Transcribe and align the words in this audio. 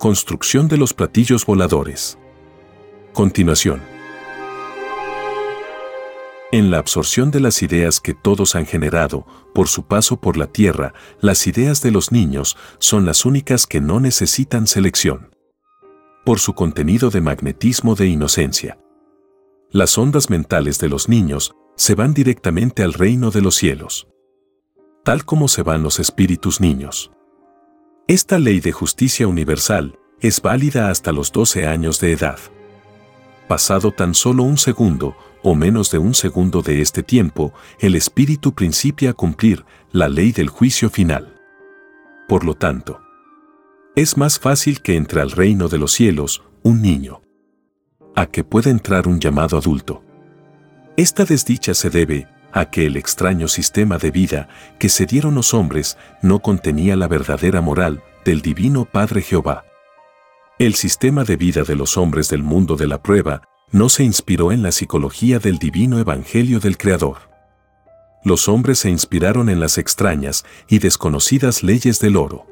Construcción 0.00 0.66
de 0.66 0.78
los 0.78 0.94
platillos 0.94 1.44
voladores. 1.44 2.16
Continuación. 3.12 3.82
En 6.52 6.70
la 6.70 6.78
absorción 6.78 7.30
de 7.30 7.40
las 7.40 7.62
ideas 7.62 8.00
que 8.00 8.14
todos 8.14 8.54
han 8.54 8.64
generado, 8.64 9.26
por 9.54 9.68
su 9.68 9.86
paso 9.86 10.18
por 10.18 10.38
la 10.38 10.46
Tierra, 10.46 10.94
las 11.20 11.46
ideas 11.46 11.82
de 11.82 11.90
los 11.90 12.12
niños 12.12 12.56
son 12.78 13.04
las 13.04 13.26
únicas 13.26 13.66
que 13.66 13.82
no 13.82 14.00
necesitan 14.00 14.66
selección. 14.66 15.36
Por 16.24 16.38
su 16.38 16.54
contenido 16.54 17.10
de 17.10 17.20
magnetismo 17.20 17.94
de 17.94 18.06
inocencia. 18.06 18.78
Las 19.70 19.98
ondas 19.98 20.30
mentales 20.30 20.78
de 20.78 20.88
los 20.88 21.10
niños 21.10 21.54
se 21.76 21.94
van 21.94 22.14
directamente 22.14 22.82
al 22.82 22.94
reino 22.94 23.30
de 23.30 23.42
los 23.42 23.54
cielos. 23.54 24.08
Tal 25.04 25.26
como 25.26 25.46
se 25.46 25.62
van 25.62 25.82
los 25.82 26.00
espíritus 26.00 26.58
niños. 26.58 27.10
Esta 28.10 28.40
ley 28.40 28.58
de 28.58 28.72
justicia 28.72 29.28
universal 29.28 29.96
es 30.20 30.42
válida 30.42 30.90
hasta 30.90 31.12
los 31.12 31.30
12 31.30 31.68
años 31.68 32.00
de 32.00 32.10
edad. 32.10 32.40
Pasado 33.46 33.92
tan 33.92 34.14
solo 34.14 34.42
un 34.42 34.58
segundo, 34.58 35.16
o 35.44 35.54
menos 35.54 35.92
de 35.92 35.98
un 35.98 36.14
segundo 36.14 36.60
de 36.60 36.80
este 36.80 37.04
tiempo, 37.04 37.54
el 37.78 37.94
espíritu 37.94 38.52
principia 38.52 39.10
a 39.10 39.12
cumplir 39.12 39.64
la 39.92 40.08
ley 40.08 40.32
del 40.32 40.48
juicio 40.48 40.90
final. 40.90 41.36
Por 42.26 42.44
lo 42.44 42.54
tanto, 42.54 43.00
es 43.94 44.16
más 44.16 44.40
fácil 44.40 44.82
que 44.82 44.96
entre 44.96 45.20
al 45.20 45.30
reino 45.30 45.68
de 45.68 45.78
los 45.78 45.92
cielos 45.92 46.42
un 46.64 46.82
niño, 46.82 47.22
a 48.16 48.26
que 48.26 48.42
pueda 48.42 48.70
entrar 48.70 49.06
un 49.06 49.20
llamado 49.20 49.56
adulto. 49.56 50.02
Esta 50.96 51.24
desdicha 51.24 51.74
se 51.74 51.90
debe 51.90 52.26
a 52.52 52.70
que 52.70 52.86
el 52.86 52.96
extraño 52.96 53.48
sistema 53.48 53.98
de 53.98 54.10
vida 54.10 54.48
que 54.78 54.88
se 54.88 55.06
dieron 55.06 55.34
los 55.34 55.54
hombres 55.54 55.96
no 56.22 56.40
contenía 56.40 56.96
la 56.96 57.08
verdadera 57.08 57.60
moral 57.60 58.02
del 58.24 58.42
Divino 58.42 58.84
Padre 58.84 59.22
Jehová. 59.22 59.64
El 60.58 60.74
sistema 60.74 61.24
de 61.24 61.36
vida 61.36 61.62
de 61.62 61.74
los 61.74 61.96
hombres 61.96 62.28
del 62.28 62.42
mundo 62.42 62.76
de 62.76 62.86
la 62.86 63.02
prueba 63.02 63.42
no 63.72 63.88
se 63.88 64.04
inspiró 64.04 64.52
en 64.52 64.62
la 64.62 64.72
psicología 64.72 65.38
del 65.38 65.58
divino 65.58 65.98
Evangelio 65.98 66.60
del 66.60 66.76
Creador. 66.76 67.30
Los 68.24 68.48
hombres 68.48 68.80
se 68.80 68.90
inspiraron 68.90 69.48
en 69.48 69.60
las 69.60 69.78
extrañas 69.78 70.44
y 70.68 70.78
desconocidas 70.78 71.62
leyes 71.62 72.00
del 72.00 72.16
oro. 72.16 72.46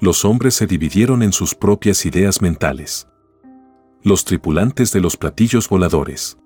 Los 0.00 0.24
hombres 0.24 0.54
se 0.54 0.66
dividieron 0.66 1.22
en 1.22 1.32
sus 1.32 1.54
propias 1.54 2.06
ideas 2.06 2.40
mentales. 2.40 3.08
Los 4.04 4.24
tripulantes 4.24 4.92
de 4.92 5.00
los 5.00 5.16
platillos 5.16 5.68
voladores 5.68 6.38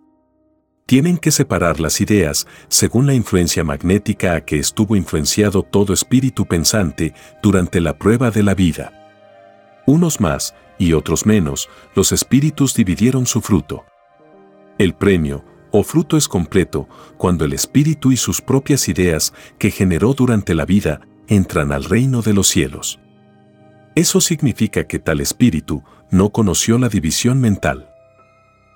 tienen 0.87 1.19
que 1.19 1.31
separar 1.31 1.81
las 1.81 2.01
ideas 2.01 2.47
según 2.69 3.07
la 3.07 3.15
influencia 3.15 3.65
magnética 3.65 4.35
a 4.35 4.45
que 4.45 4.59
estuvo 4.59 4.97
influenciado 4.97 5.63
todo 5.63 5.93
espíritu 5.93 6.47
pensante 6.47 7.15
durante 7.43 7.81
la 7.81 7.97
prueba 7.97 8.31
de 8.31 8.43
la 8.43 8.55
vida. 8.55 8.93
Unos 9.87 10.21
más 10.21 10.55
y 10.79 10.93
otros 10.93 11.27
menos, 11.27 11.69
los 11.95 12.13
espíritus 12.13 12.75
dividieron 12.75 13.27
su 13.27 13.41
fruto. 13.41 13.85
El 14.79 14.95
premio 14.95 15.45
o 15.71 15.83
fruto 15.83 16.17
es 16.17 16.29
completo 16.29 16.89
cuando 17.17 17.45
el 17.45 17.53
espíritu 17.53 18.13
y 18.13 18.17
sus 18.17 18.41
propias 18.41 18.89
ideas 18.89 19.33
que 19.59 19.71
generó 19.71 20.13
durante 20.13 20.55
la 20.55 20.67
vida 20.67 21.01
entran 21.29 21.73
al 21.73 21.85
reino 21.85 22.21
de 22.23 22.35
los 22.35 22.49
cielos. 22.49 23.01
Eso 23.95 24.21
significa 24.21 24.87
que 24.87 24.99
tal 24.99 25.21
espíritu 25.21 25.83
no 26.11 26.31
conoció 26.31 26.79
la 26.79 26.89
división 26.89 27.41
mental. 27.41 27.92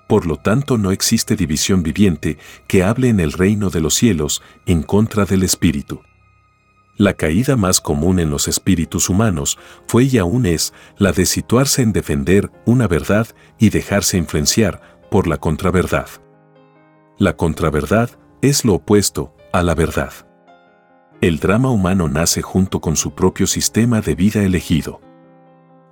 Por 0.07 0.25
lo 0.25 0.37
tanto, 0.37 0.77
no 0.77 0.91
existe 0.91 1.35
división 1.35 1.83
viviente 1.83 2.37
que 2.67 2.83
hable 2.83 3.09
en 3.09 3.19
el 3.19 3.33
reino 3.33 3.69
de 3.69 3.81
los 3.81 3.93
cielos 3.93 4.41
en 4.65 4.83
contra 4.83 5.25
del 5.25 5.43
espíritu. 5.43 6.01
La 6.95 7.13
caída 7.13 7.55
más 7.55 7.79
común 7.79 8.19
en 8.19 8.31
los 8.31 8.47
espíritus 8.47 9.09
humanos 9.09 9.59
fue 9.87 10.05
y 10.05 10.17
aún 10.17 10.47
es 10.47 10.73
la 10.97 11.11
de 11.11 11.27
situarse 11.27 11.83
en 11.83 11.93
defender 11.93 12.49
una 12.65 12.87
verdad 12.87 13.27
y 13.59 13.69
dejarse 13.69 14.17
influenciar 14.17 14.81
por 15.11 15.27
la 15.27 15.37
contraverdad. 15.37 16.07
La 17.19 17.35
contraverdad 17.35 18.09
es 18.41 18.65
lo 18.65 18.75
opuesto 18.75 19.35
a 19.53 19.61
la 19.61 19.75
verdad. 19.75 20.11
El 21.21 21.39
drama 21.39 21.69
humano 21.69 22.07
nace 22.07 22.41
junto 22.41 22.79
con 22.79 22.95
su 22.95 23.13
propio 23.13 23.45
sistema 23.45 24.01
de 24.01 24.15
vida 24.15 24.43
elegido. 24.43 25.01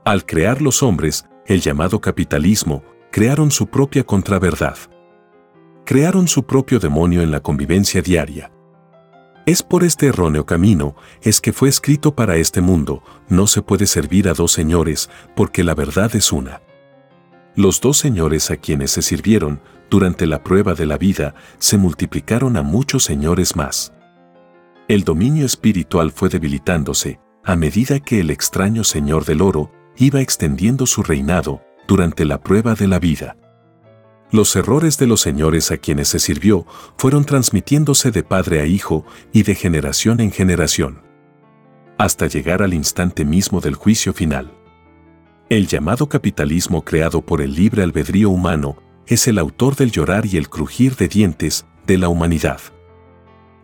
Al 0.05 0.25
crear 0.25 0.61
los 0.61 0.83
hombres, 0.83 1.25
el 1.47 1.61
llamado 1.61 2.01
capitalismo, 2.01 2.83
crearon 3.15 3.49
su 3.49 3.67
propia 3.67 4.03
contraverdad. 4.03 4.75
Crearon 5.85 6.27
su 6.27 6.43
propio 6.45 6.79
demonio 6.79 7.21
en 7.21 7.31
la 7.31 7.39
convivencia 7.39 8.01
diaria. 8.01 8.51
Es 9.45 9.63
por 9.63 9.85
este 9.85 10.07
erróneo 10.07 10.45
camino, 10.45 10.97
es 11.21 11.39
que 11.39 11.53
fue 11.53 11.69
escrito 11.69 12.13
para 12.13 12.35
este 12.35 12.59
mundo, 12.59 13.03
no 13.29 13.47
se 13.47 13.61
puede 13.61 13.85
servir 13.87 14.27
a 14.27 14.33
dos 14.33 14.51
señores, 14.51 15.09
porque 15.33 15.63
la 15.63 15.73
verdad 15.75 16.13
es 16.13 16.33
una. 16.33 16.61
Los 17.55 17.79
dos 17.79 17.97
señores 17.97 18.51
a 18.51 18.57
quienes 18.57 18.91
se 18.91 19.01
sirvieron, 19.01 19.61
durante 19.89 20.25
la 20.25 20.43
prueba 20.43 20.73
de 20.73 20.85
la 20.85 20.97
vida, 20.97 21.35
se 21.57 21.77
multiplicaron 21.77 22.57
a 22.57 22.63
muchos 22.63 23.05
señores 23.05 23.55
más. 23.55 23.93
El 24.89 25.05
dominio 25.05 25.45
espiritual 25.45 26.11
fue 26.11 26.27
debilitándose, 26.27 27.21
a 27.45 27.55
medida 27.55 28.01
que 28.01 28.19
el 28.19 28.29
extraño 28.29 28.83
señor 28.83 29.23
del 29.23 29.41
oro 29.41 29.71
iba 29.95 30.19
extendiendo 30.19 30.85
su 30.85 31.01
reinado, 31.01 31.61
durante 31.87 32.25
la 32.25 32.41
prueba 32.41 32.75
de 32.75 32.87
la 32.87 32.99
vida. 32.99 33.37
Los 34.31 34.55
errores 34.55 34.97
de 34.97 35.07
los 35.07 35.21
señores 35.21 35.71
a 35.71 35.77
quienes 35.77 36.09
se 36.09 36.19
sirvió 36.19 36.65
fueron 36.97 37.25
transmitiéndose 37.25 38.11
de 38.11 38.23
padre 38.23 38.61
a 38.61 38.65
hijo 38.65 39.05
y 39.31 39.43
de 39.43 39.55
generación 39.55 40.19
en 40.19 40.31
generación, 40.31 41.01
hasta 41.97 42.27
llegar 42.27 42.61
al 42.61 42.73
instante 42.73 43.23
mismo 43.23 43.61
del 43.61 43.75
juicio 43.75 44.13
final. 44.13 44.51
El 45.49 45.67
llamado 45.67 46.09
capitalismo 46.09 46.83
creado 46.83 47.21
por 47.21 47.41
el 47.41 47.53
libre 47.53 47.83
albedrío 47.83 48.29
humano 48.29 48.77
es 49.07 49.27
el 49.27 49.37
autor 49.37 49.75
del 49.75 49.91
llorar 49.91 50.25
y 50.25 50.37
el 50.37 50.49
crujir 50.49 50.95
de 50.95 51.07
dientes 51.07 51.65
de 51.85 51.99
la 51.99 52.09
humanidad. 52.09 52.59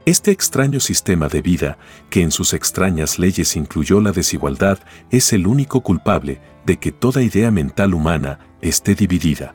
Este 0.06 0.31
extraño 0.31 0.79
sistema 0.79 1.28
de 1.28 1.44
vida, 1.44 1.78
que 2.09 2.23
en 2.23 2.31
sus 2.31 2.56
extrañas 2.56 3.19
leyes 3.19 3.56
incluyó 3.56 4.01
la 4.01 4.12
desigualdad, 4.12 4.80
es 5.12 5.31
el 5.31 5.45
único 5.45 5.81
culpable 5.81 6.42
de 6.65 6.77
que 6.77 6.92
toda 6.92 7.21
idea 7.21 7.51
mental 7.51 7.94
humana 7.94 8.39
esté 8.62 8.95
dividida. 8.95 9.53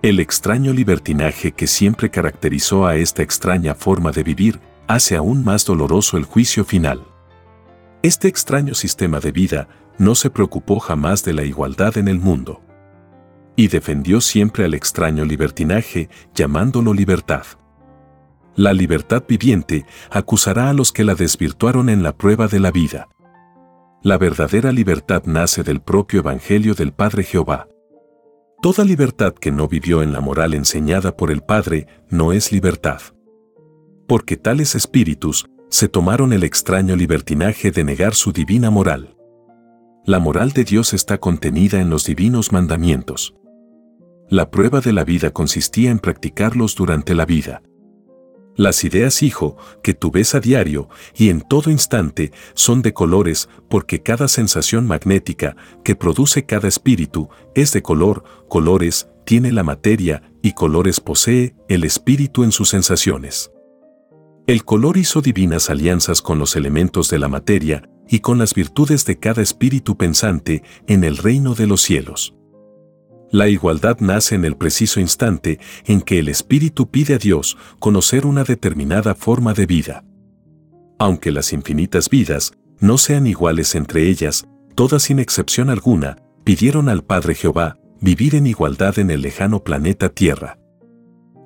El 0.00 0.20
extraño 0.20 0.72
libertinaje 0.72 1.52
que 1.52 1.66
siempre 1.66 2.10
caracterizó 2.10 2.86
a 2.86 2.96
esta 2.96 3.22
extraña 3.22 3.74
forma 3.74 4.10
de 4.10 4.22
vivir 4.22 4.58
hace 4.88 5.16
aún 5.16 5.44
más 5.44 5.66
doloroso 5.66 6.16
el 6.16 6.24
juicio 6.24 6.64
final. 6.64 7.06
Este 8.02 8.28
extraño 8.28 8.74
sistema 8.74 9.20
de 9.20 9.32
vida 9.32 9.68
no 9.98 10.14
se 10.14 10.30
preocupó 10.30 10.80
jamás 10.80 11.24
de 11.24 11.34
la 11.34 11.44
igualdad 11.44 11.98
en 11.98 12.08
el 12.08 12.18
mundo. 12.18 12.62
Y 13.54 13.68
defendió 13.68 14.22
siempre 14.22 14.64
al 14.64 14.72
extraño 14.72 15.26
libertinaje 15.26 16.08
llamándolo 16.34 16.94
libertad. 16.94 17.44
La 18.54 18.74
libertad 18.74 19.24
viviente 19.26 19.86
acusará 20.10 20.68
a 20.68 20.74
los 20.74 20.92
que 20.92 21.04
la 21.04 21.14
desvirtuaron 21.14 21.88
en 21.88 22.02
la 22.02 22.16
prueba 22.16 22.48
de 22.48 22.60
la 22.60 22.70
vida. 22.70 23.08
La 24.02 24.18
verdadera 24.18 24.72
libertad 24.72 25.22
nace 25.24 25.62
del 25.62 25.80
propio 25.80 26.20
Evangelio 26.20 26.74
del 26.74 26.92
Padre 26.92 27.22
Jehová. 27.22 27.68
Toda 28.60 28.84
libertad 28.84 29.32
que 29.32 29.50
no 29.50 29.68
vivió 29.68 30.02
en 30.02 30.12
la 30.12 30.20
moral 30.20 30.54
enseñada 30.54 31.16
por 31.16 31.30
el 31.30 31.40
Padre 31.40 31.86
no 32.10 32.32
es 32.32 32.52
libertad. 32.52 33.00
Porque 34.06 34.36
tales 34.36 34.74
espíritus 34.74 35.46
se 35.70 35.88
tomaron 35.88 36.32
el 36.34 36.44
extraño 36.44 36.94
libertinaje 36.94 37.70
de 37.70 37.84
negar 37.84 38.14
su 38.14 38.32
divina 38.32 38.70
moral. 38.70 39.16
La 40.04 40.18
moral 40.18 40.50
de 40.52 40.64
Dios 40.64 40.92
está 40.92 41.18
contenida 41.18 41.80
en 41.80 41.88
los 41.88 42.04
divinos 42.04 42.52
mandamientos. 42.52 43.34
la 44.28 44.50
prueba 44.50 44.80
de 44.80 44.92
la 44.92 45.04
vida 45.04 45.30
consistía 45.30 45.90
en 45.90 45.98
practicarlos 45.98 46.74
durante 46.74 47.14
la 47.14 47.26
vida. 47.26 47.62
Las 48.56 48.84
ideas, 48.84 49.22
hijo, 49.22 49.56
que 49.82 49.94
tú 49.94 50.10
ves 50.10 50.34
a 50.34 50.40
diario 50.40 50.88
y 51.16 51.30
en 51.30 51.40
todo 51.40 51.70
instante 51.70 52.32
son 52.54 52.82
de 52.82 52.92
colores 52.92 53.48
porque 53.70 54.02
cada 54.02 54.28
sensación 54.28 54.86
magnética 54.86 55.56
que 55.84 55.96
produce 55.96 56.44
cada 56.44 56.68
espíritu 56.68 57.30
es 57.54 57.72
de 57.72 57.82
color, 57.82 58.24
colores 58.48 59.08
tiene 59.24 59.52
la 59.52 59.62
materia 59.62 60.30
y 60.42 60.52
colores 60.52 61.00
posee 61.00 61.54
el 61.68 61.84
espíritu 61.84 62.44
en 62.44 62.52
sus 62.52 62.68
sensaciones. 62.68 63.50
El 64.46 64.64
color 64.64 64.96
hizo 64.98 65.22
divinas 65.22 65.70
alianzas 65.70 66.20
con 66.20 66.38
los 66.38 66.56
elementos 66.56 67.08
de 67.08 67.18
la 67.18 67.28
materia 67.28 67.88
y 68.08 68.20
con 68.20 68.38
las 68.38 68.52
virtudes 68.52 69.06
de 69.06 69.18
cada 69.18 69.40
espíritu 69.40 69.96
pensante 69.96 70.62
en 70.88 71.04
el 71.04 71.16
reino 71.16 71.54
de 71.54 71.66
los 71.66 71.80
cielos. 71.80 72.34
La 73.32 73.48
igualdad 73.48 73.96
nace 74.00 74.34
en 74.34 74.44
el 74.44 74.56
preciso 74.56 75.00
instante 75.00 75.58
en 75.86 76.02
que 76.02 76.18
el 76.18 76.28
espíritu 76.28 76.90
pide 76.90 77.14
a 77.14 77.18
Dios 77.18 77.56
conocer 77.78 78.26
una 78.26 78.44
determinada 78.44 79.14
forma 79.14 79.54
de 79.54 79.64
vida. 79.64 80.04
Aunque 80.98 81.32
las 81.32 81.54
infinitas 81.54 82.10
vidas 82.10 82.52
no 82.78 82.98
sean 82.98 83.26
iguales 83.26 83.74
entre 83.74 84.10
ellas, 84.10 84.46
todas 84.74 85.04
sin 85.04 85.18
excepción 85.18 85.70
alguna, 85.70 86.18
pidieron 86.44 86.90
al 86.90 87.04
Padre 87.04 87.34
Jehová 87.34 87.78
vivir 88.02 88.34
en 88.34 88.46
igualdad 88.46 88.98
en 88.98 89.10
el 89.10 89.22
lejano 89.22 89.64
planeta 89.64 90.10
Tierra. 90.10 90.58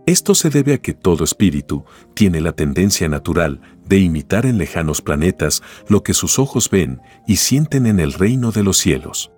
Esto 0.07 0.35
se 0.35 0.51
debe 0.51 0.75
a 0.75 0.79
que 0.79 0.93
todo 0.93 1.23
espíritu 1.23 1.85
tiene 2.15 2.41
la 2.41 2.51
tendencia 2.51 3.09
natural 3.09 3.61
de 3.87 3.99
imitar 3.99 4.45
en 4.45 4.59
lejanos 4.59 5.03
planetas 5.03 5.63
lo 5.89 6.03
que 6.03 6.15
sus 6.15 6.41
ojos 6.41 6.69
ven 6.69 7.01
y 7.29 7.37
sienten 7.37 7.87
en 7.87 8.01
el 8.01 8.13
reino 8.13 8.51
de 8.51 8.65
los 8.65 8.77
cielos 8.77 9.31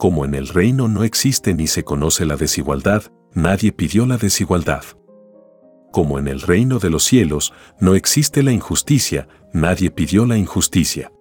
como 0.00 0.24
en 0.24 0.34
el 0.34 0.48
reino 0.48 0.88
no 0.88 1.04
existe 1.04 1.52
ni 1.52 1.66
se 1.66 1.84
conoce 1.84 2.24
la 2.24 2.36
desigualdad, 2.36 3.02
nadie 3.34 3.70
pidió 3.70 4.06
la 4.06 4.16
desigualdad. 4.16 4.82
Como 5.92 6.18
en 6.18 6.26
el 6.26 6.40
reino 6.40 6.78
de 6.78 6.88
los 6.88 7.04
cielos 7.04 7.52
no 7.80 7.94
existe 7.94 8.42
la 8.42 8.50
injusticia, 8.50 9.28
nadie 9.52 9.90
pidió 9.90 10.24
la 10.24 10.38
injusticia. 10.38 11.12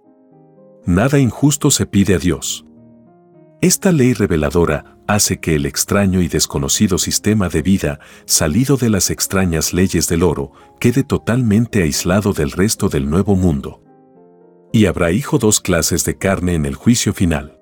Nada 0.86 1.20
injusto 1.20 1.72
se 1.72 1.88
pide 1.88 2.16
a 2.16 2.20
Dios. 2.20 2.66
Esta 3.60 3.92
ley 3.92 4.14
reveladora 4.14 4.98
hace 5.08 5.42
que 5.42 5.56
el 5.56 5.66
extraño 5.66 6.22
y 6.22 6.30
desconocido 6.30 6.98
sistema 6.98 7.50
de 7.50 7.62
vida, 7.62 8.00
salido 8.26 8.78
de 8.78 8.90
las 8.90 9.10
extrañas 9.10 9.74
leyes 9.74 10.08
del 10.08 10.24
oro, 10.24 10.54
quede 10.80 11.04
totalmente 11.04 11.84
aislado 11.84 12.32
del 12.32 12.52
resto 12.52 12.88
del 12.88 13.10
nuevo 13.10 13.36
mundo. 13.36 13.84
Y 14.72 14.86
habrá 14.86 15.12
hijo 15.12 15.38
dos 15.38 15.60
clases 15.60 16.06
de 16.06 16.18
carne 16.18 16.54
en 16.54 16.66
el 16.66 16.76
juicio 16.76 17.14
final 17.14 17.59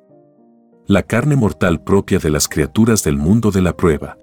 la 0.87 1.03
carne 1.03 1.35
mortal 1.35 1.83
propia 1.83 2.17
de 2.17 2.29
las 2.29 2.47
criaturas 2.47 3.03
del 3.03 3.17
mundo 3.17 3.51
de 3.51 3.61
la 3.61 3.75
prueba, 3.75 4.17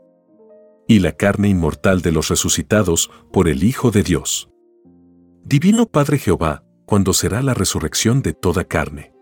y 0.89 1.01
la 1.01 1.13
carne 1.13 1.49
inmortal 1.49 2.01
de 2.01 2.11
los 2.11 2.29
resucitados 2.29 3.11
por 3.31 3.49
el 3.49 3.65
Hijo 3.65 3.91
de 3.91 4.03
Dios. 4.03 4.49
Divino 5.45 5.85
Padre 5.85 6.19
Jehová, 6.19 6.65
cuando 6.87 7.13
será 7.13 7.43
la 7.43 7.53
resurrección 7.53 8.23
de 8.23 8.33
toda 8.33 8.65
carne. 8.65 9.13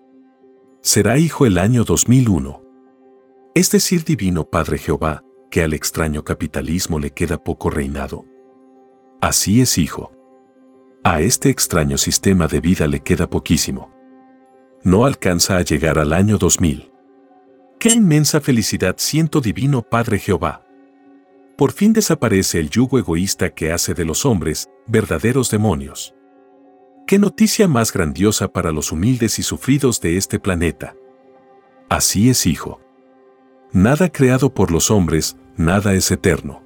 Será 0.82 1.18
Hijo 1.18 1.44
el 1.44 1.58
año 1.58 1.82
2001. 1.82 2.62
Es 3.56 3.72
decir, 3.72 4.04
Divino 4.04 4.48
Padre 4.48 4.78
Jehová, 4.78 5.24
que 5.50 5.64
al 5.64 5.74
extraño 5.74 6.22
capitalismo 6.22 7.00
le 7.00 7.10
queda 7.10 7.42
poco 7.42 7.70
reinado. 7.70 8.24
Así 9.20 9.60
es, 9.60 9.78
Hijo. 9.78 10.12
A 11.02 11.20
este 11.20 11.50
extraño 11.50 11.98
sistema 11.98 12.46
de 12.46 12.60
vida 12.60 12.86
le 12.86 13.00
queda 13.00 13.28
poquísimo. 13.28 13.92
No 14.84 15.06
alcanza 15.06 15.56
a 15.56 15.62
llegar 15.62 15.98
al 15.98 16.12
año 16.12 16.38
2000. 16.38 16.91
¡Qué 17.82 17.88
inmensa 17.88 18.40
felicidad 18.40 18.94
siento 18.99 19.40
divino 19.40 19.82
Padre 19.82 20.20
Jehová! 20.20 20.64
Por 21.56 21.73
fin 21.73 21.93
desaparece 21.93 22.61
el 22.61 22.70
yugo 22.70 22.96
egoísta 22.96 23.52
que 23.52 23.73
hace 23.73 23.93
de 23.93 24.05
los 24.05 24.25
hombres 24.25 24.70
verdaderos 24.87 25.50
demonios. 25.50 26.14
¡Qué 27.08 27.19
noticia 27.19 27.67
más 27.67 27.93
grandiosa 27.93 28.46
para 28.46 28.70
los 28.70 28.93
humildes 28.93 29.40
y 29.40 29.43
sufridos 29.43 30.00
de 30.00 30.17
este 30.17 30.38
planeta! 30.38 30.94
Así 31.88 32.31
es, 32.31 32.46
hijo. 32.46 32.81
Nada 33.73 34.11
creado 34.11 34.55
por 34.55 34.70
los 34.70 34.93
hombres, 34.93 35.37
nada 35.56 35.93
es 35.94 36.08
eterno. 36.12 36.62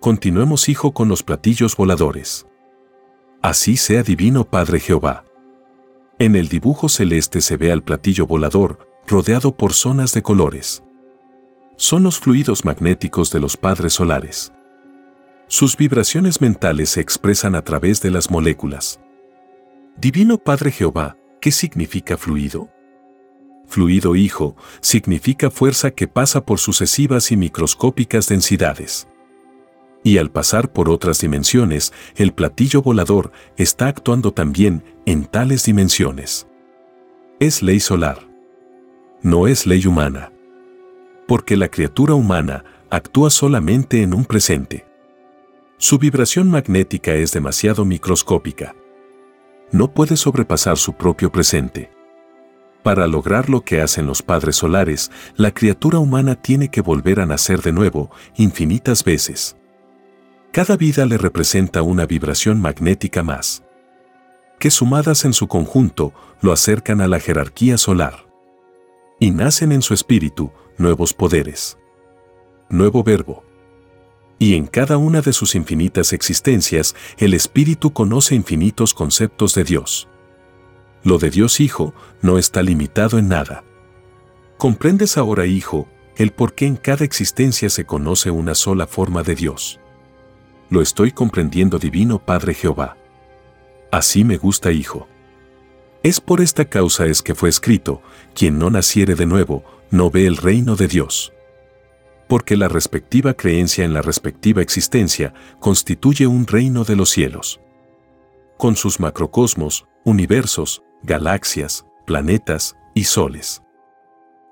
Continuemos, 0.00 0.68
hijo, 0.68 0.92
con 0.92 1.08
los 1.08 1.22
platillos 1.22 1.76
voladores. 1.76 2.48
Así 3.42 3.76
sea 3.76 4.02
divino 4.02 4.42
Padre 4.42 4.80
Jehová. 4.80 5.24
En 6.18 6.34
el 6.34 6.48
dibujo 6.48 6.88
celeste 6.88 7.40
se 7.40 7.56
ve 7.56 7.70
al 7.70 7.84
platillo 7.84 8.26
volador, 8.26 8.85
rodeado 9.06 9.56
por 9.56 9.72
zonas 9.72 10.12
de 10.12 10.22
colores. 10.22 10.82
Son 11.76 12.02
los 12.02 12.18
fluidos 12.18 12.64
magnéticos 12.64 13.30
de 13.30 13.40
los 13.40 13.56
padres 13.56 13.92
solares. 13.92 14.52
Sus 15.46 15.76
vibraciones 15.76 16.40
mentales 16.40 16.90
se 16.90 17.00
expresan 17.00 17.54
a 17.54 17.62
través 17.62 18.00
de 18.00 18.10
las 18.10 18.30
moléculas. 18.30 19.00
Divino 19.96 20.38
Padre 20.38 20.72
Jehová, 20.72 21.16
¿qué 21.40 21.52
significa 21.52 22.16
fluido? 22.16 22.68
Fluido 23.66 24.16
Hijo 24.16 24.56
significa 24.80 25.50
fuerza 25.50 25.90
que 25.90 26.08
pasa 26.08 26.44
por 26.44 26.58
sucesivas 26.58 27.30
y 27.30 27.36
microscópicas 27.36 28.28
densidades. 28.28 29.08
Y 30.02 30.18
al 30.18 30.30
pasar 30.30 30.72
por 30.72 30.88
otras 30.88 31.20
dimensiones, 31.20 31.92
el 32.16 32.32
platillo 32.32 32.82
volador 32.82 33.32
está 33.56 33.88
actuando 33.88 34.32
también 34.32 34.84
en 35.04 35.26
tales 35.26 35.64
dimensiones. 35.64 36.46
Es 37.40 37.62
ley 37.62 37.80
solar 37.80 38.35
no 39.26 39.48
es 39.48 39.66
ley 39.66 39.84
humana. 39.88 40.30
Porque 41.26 41.56
la 41.56 41.68
criatura 41.68 42.14
humana 42.14 42.64
actúa 42.90 43.28
solamente 43.28 44.02
en 44.02 44.14
un 44.14 44.24
presente. 44.24 44.86
Su 45.78 45.98
vibración 45.98 46.48
magnética 46.48 47.12
es 47.12 47.32
demasiado 47.32 47.84
microscópica. 47.84 48.76
No 49.72 49.92
puede 49.92 50.16
sobrepasar 50.16 50.78
su 50.78 50.92
propio 50.92 51.32
presente. 51.32 51.90
Para 52.84 53.08
lograr 53.08 53.50
lo 53.50 53.62
que 53.62 53.80
hacen 53.80 54.06
los 54.06 54.22
padres 54.22 54.54
solares, 54.54 55.10
la 55.34 55.50
criatura 55.50 55.98
humana 55.98 56.36
tiene 56.36 56.68
que 56.70 56.80
volver 56.80 57.18
a 57.18 57.26
nacer 57.26 57.62
de 57.62 57.72
nuevo 57.72 58.12
infinitas 58.36 59.02
veces. 59.02 59.56
Cada 60.52 60.76
vida 60.76 61.04
le 61.04 61.18
representa 61.18 61.82
una 61.82 62.06
vibración 62.06 62.60
magnética 62.60 63.24
más, 63.24 63.64
que 64.60 64.70
sumadas 64.70 65.24
en 65.24 65.32
su 65.32 65.48
conjunto 65.48 66.12
lo 66.42 66.52
acercan 66.52 67.00
a 67.00 67.08
la 67.08 67.18
jerarquía 67.18 67.76
solar 67.76 68.25
y 69.18 69.30
nacen 69.30 69.72
en 69.72 69.82
su 69.82 69.94
espíritu 69.94 70.50
nuevos 70.78 71.14
poderes. 71.14 71.78
Nuevo 72.68 73.02
verbo. 73.02 73.44
Y 74.38 74.54
en 74.54 74.66
cada 74.66 74.98
una 74.98 75.22
de 75.22 75.32
sus 75.32 75.54
infinitas 75.54 76.12
existencias, 76.12 76.94
el 77.16 77.32
espíritu 77.32 77.92
conoce 77.92 78.34
infinitos 78.34 78.92
conceptos 78.92 79.54
de 79.54 79.64
Dios. 79.64 80.08
Lo 81.02 81.18
de 81.18 81.30
Dios 81.30 81.60
Hijo 81.60 81.94
no 82.20 82.36
está 82.36 82.62
limitado 82.62 83.18
en 83.18 83.28
nada. 83.28 83.64
¿Comprendes 84.58 85.16
ahora, 85.16 85.46
Hijo, 85.46 85.88
el 86.16 86.32
por 86.32 86.54
qué 86.54 86.66
en 86.66 86.76
cada 86.76 87.04
existencia 87.04 87.70
se 87.70 87.86
conoce 87.86 88.30
una 88.30 88.54
sola 88.54 88.86
forma 88.86 89.22
de 89.22 89.34
Dios? 89.34 89.80
Lo 90.68 90.82
estoy 90.82 91.12
comprendiendo, 91.12 91.78
Divino 91.78 92.18
Padre 92.18 92.52
Jehová. 92.52 92.96
Así 93.92 94.24
me 94.24 94.36
gusta, 94.36 94.72
Hijo. 94.72 95.06
Es 96.06 96.20
por 96.20 96.40
esta 96.40 96.66
causa 96.66 97.06
es 97.06 97.20
que 97.20 97.34
fue 97.34 97.48
escrito, 97.48 98.00
quien 98.32 98.60
no 98.60 98.70
naciere 98.70 99.16
de 99.16 99.26
nuevo, 99.26 99.64
no 99.90 100.08
ve 100.08 100.28
el 100.28 100.36
reino 100.36 100.76
de 100.76 100.86
Dios. 100.86 101.32
Porque 102.28 102.56
la 102.56 102.68
respectiva 102.68 103.34
creencia 103.34 103.84
en 103.84 103.92
la 103.92 104.02
respectiva 104.02 104.62
existencia 104.62 105.34
constituye 105.58 106.28
un 106.28 106.46
reino 106.46 106.84
de 106.84 106.94
los 106.94 107.10
cielos. 107.10 107.60
Con 108.56 108.76
sus 108.76 109.00
macrocosmos, 109.00 109.88
universos, 110.04 110.80
galaxias, 111.02 111.84
planetas 112.06 112.76
y 112.94 113.02
soles. 113.02 113.64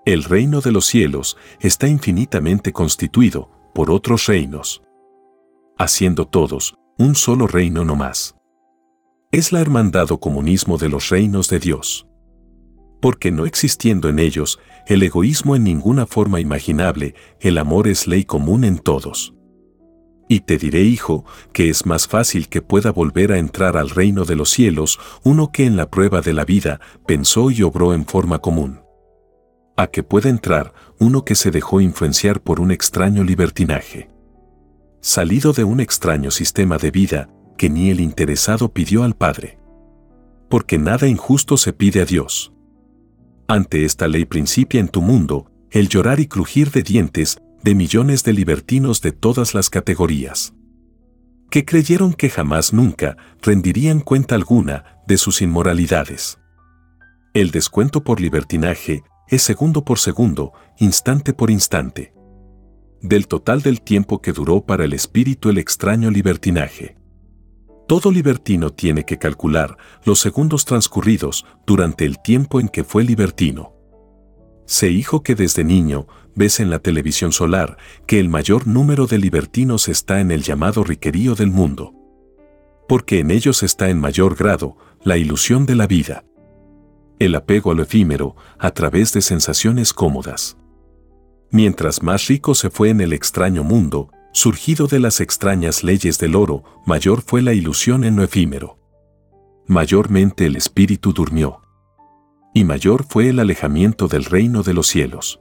El 0.04 0.25
reino 0.25 0.61
de 0.61 0.73
los 0.73 0.87
cielos 0.87 1.37
está 1.61 1.87
infinitamente 1.87 2.73
constituido 2.73 3.49
por 3.73 3.92
otros 3.92 4.26
reinos, 4.26 4.82
haciendo 5.78 6.26
todos 6.26 6.75
un 6.99 7.14
solo 7.14 7.46
reino 7.46 7.84
no 7.84 7.94
más 7.94 8.34
es 9.34 9.50
la 9.50 9.60
hermandad 9.60 10.12
o 10.12 10.20
comunismo 10.20 10.78
de 10.78 10.88
los 10.88 11.08
reinos 11.08 11.48
de 11.48 11.58
Dios. 11.58 12.06
Porque 13.00 13.32
no 13.32 13.46
existiendo 13.46 14.08
en 14.08 14.20
ellos 14.20 14.60
el 14.86 15.02
egoísmo 15.02 15.56
en 15.56 15.64
ninguna 15.64 16.06
forma 16.06 16.38
imaginable, 16.38 17.16
el 17.40 17.58
amor 17.58 17.88
es 17.88 18.06
ley 18.06 18.24
común 18.24 18.62
en 18.62 18.78
todos. 18.78 19.34
Y 20.28 20.40
te 20.40 20.56
diré, 20.56 20.82
hijo, 20.82 21.24
que 21.52 21.68
es 21.68 21.84
más 21.84 22.06
fácil 22.06 22.48
que 22.48 22.62
pueda 22.62 22.92
volver 22.92 23.32
a 23.32 23.38
entrar 23.38 23.76
al 23.76 23.90
reino 23.90 24.24
de 24.24 24.36
los 24.36 24.50
cielos 24.50 25.00
uno 25.24 25.50
que 25.50 25.66
en 25.66 25.76
la 25.76 25.90
prueba 25.90 26.20
de 26.20 26.32
la 26.32 26.44
vida 26.44 26.80
pensó 27.04 27.50
y 27.50 27.62
obró 27.62 27.92
en 27.92 28.06
forma 28.06 28.38
común. 28.38 28.82
A 29.76 29.88
que 29.88 30.04
pueda 30.04 30.30
entrar 30.30 30.72
uno 31.00 31.24
que 31.24 31.34
se 31.34 31.50
dejó 31.50 31.80
influenciar 31.80 32.40
por 32.40 32.60
un 32.60 32.70
extraño 32.70 33.24
libertinaje. 33.24 34.08
Salido 35.00 35.52
de 35.52 35.64
un 35.64 35.80
extraño 35.80 36.30
sistema 36.30 36.78
de 36.78 36.92
vida, 36.92 37.28
que 37.56 37.70
ni 37.70 37.90
el 37.90 38.00
interesado 38.00 38.73
pidió 38.73 39.04
al 39.04 39.14
Padre. 39.14 39.58
Porque 40.49 40.78
nada 40.78 41.08
injusto 41.08 41.56
se 41.56 41.73
pide 41.73 42.00
a 42.00 42.04
Dios. 42.04 42.52
Ante 43.49 43.84
esta 43.84 44.08
ley 44.08 44.25
principia 44.25 44.80
en 44.80 44.88
tu 44.88 45.02
mundo 45.02 45.50
el 45.70 45.88
llorar 45.88 46.20
y 46.20 46.26
crujir 46.26 46.70
de 46.70 46.82
dientes 46.82 47.38
de 47.62 47.75
millones 47.75 48.25
de 48.25 48.32
libertinos 48.32 49.00
de 49.00 49.12
todas 49.12 49.54
las 49.54 49.70
categorías, 49.70 50.54
que 51.50 51.64
creyeron 51.64 52.12
que 52.12 52.30
jamás 52.30 52.73
nunca 52.73 53.16
rendirían 53.40 54.00
cuenta 54.00 54.34
alguna 54.34 55.00
de 55.06 55.16
sus 55.16 55.40
inmoralidades. 55.40 56.38
El 57.32 57.50
descuento 57.50 58.04
por 58.04 58.20
libertinaje 58.20 59.02
es 59.28 59.42
segundo 59.42 59.84
por 59.84 59.99
segundo, 59.99 60.52
instante 60.78 61.32
por 61.32 61.50
instante. 61.50 62.14
Del 63.00 63.26
total 63.26 63.62
del 63.62 63.80
tiempo 63.80 64.20
que 64.20 64.32
duró 64.32 64.64
para 64.64 64.84
el 64.84 64.92
espíritu 64.92 65.49
el 65.49 65.58
extraño 65.58 66.11
libertinaje. 66.11 66.96
Todo 67.86 68.10
libertino 68.10 68.70
tiene 68.70 69.04
que 69.04 69.18
calcular 69.18 69.76
los 70.04 70.18
segundos 70.18 70.64
transcurridos 70.64 71.44
durante 71.66 72.06
el 72.06 72.20
tiempo 72.22 72.60
en 72.60 72.68
que 72.68 72.82
fue 72.82 73.04
libertino. 73.04 73.74
Se 74.66 74.90
hijo 74.90 75.22
que 75.22 75.34
desde 75.34 75.64
niño 75.64 76.06
ves 76.34 76.60
en 76.60 76.70
la 76.70 76.78
televisión 76.78 77.32
solar 77.32 77.76
que 78.06 78.18
el 78.18 78.30
mayor 78.30 78.66
número 78.66 79.06
de 79.06 79.18
libertinos 79.18 79.88
está 79.88 80.20
en 80.20 80.30
el 80.30 80.42
llamado 80.42 80.82
riquerío 80.82 81.34
del 81.34 81.50
mundo. 81.50 81.92
Porque 82.88 83.18
en 83.18 83.30
ellos 83.30 83.62
está 83.62 83.90
en 83.90 84.00
mayor 84.00 84.34
grado 84.34 84.76
la 85.02 85.18
ilusión 85.18 85.66
de 85.66 85.74
la 85.74 85.86
vida. 85.86 86.24
El 87.18 87.34
apego 87.34 87.70
a 87.70 87.74
lo 87.74 87.82
efímero 87.82 88.34
a 88.58 88.70
través 88.70 89.12
de 89.12 89.20
sensaciones 89.20 89.92
cómodas. 89.92 90.56
Mientras 91.50 92.02
más 92.02 92.26
rico 92.26 92.54
se 92.54 92.70
fue 92.70 92.88
en 92.88 93.00
el 93.00 93.12
extraño 93.12 93.62
mundo, 93.62 94.10
surgido 94.34 94.88
de 94.88 94.98
las 94.98 95.20
extrañas 95.20 95.84
leyes 95.84 96.18
del 96.18 96.34
oro, 96.34 96.64
mayor 96.84 97.22
fue 97.22 97.40
la 97.40 97.54
ilusión 97.54 98.04
en 98.04 98.16
lo 98.16 98.24
efímero. 98.24 98.78
Mayormente 99.66 100.44
el 100.44 100.56
espíritu 100.56 101.12
durmió. 101.12 101.62
Y 102.52 102.64
mayor 102.64 103.06
fue 103.08 103.28
el 103.28 103.38
alejamiento 103.38 104.08
del 104.08 104.24
reino 104.24 104.62
de 104.64 104.74
los 104.74 104.88
cielos. 104.88 105.40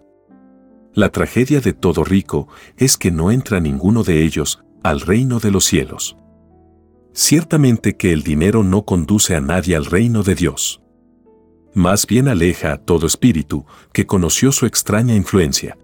La 0.94 1.10
tragedia 1.10 1.60
de 1.60 1.74
todo 1.74 2.04
rico 2.04 2.48
es 2.78 2.98
que 2.98 3.12
no 3.12 3.32
entra 3.32 3.60
ninguno 3.60 4.04
de 4.04 4.24
ellos 4.24 4.64
al 4.84 5.02
reino 5.02 5.40
de 5.40 5.50
los 5.50 5.66
cielos. 5.66 6.16
Ciertamente 7.14 7.98
que 7.98 8.14
el 8.14 8.22
dinero 8.22 8.64
no 8.64 8.86
conduce 8.86 9.36
a 9.36 9.42
nadie 9.42 9.76
al 9.76 9.86
reino 9.86 10.22
de 10.22 10.36
Dios. 10.36 10.82
Más 11.74 12.06
bien 12.06 12.28
aleja 12.28 12.74
a 12.74 12.78
todo 12.78 13.08
espíritu 13.08 13.66
que 13.92 14.06
conoció 14.06 14.52
su 14.52 14.68
extraña 14.68 15.16
influencia, 15.16 15.78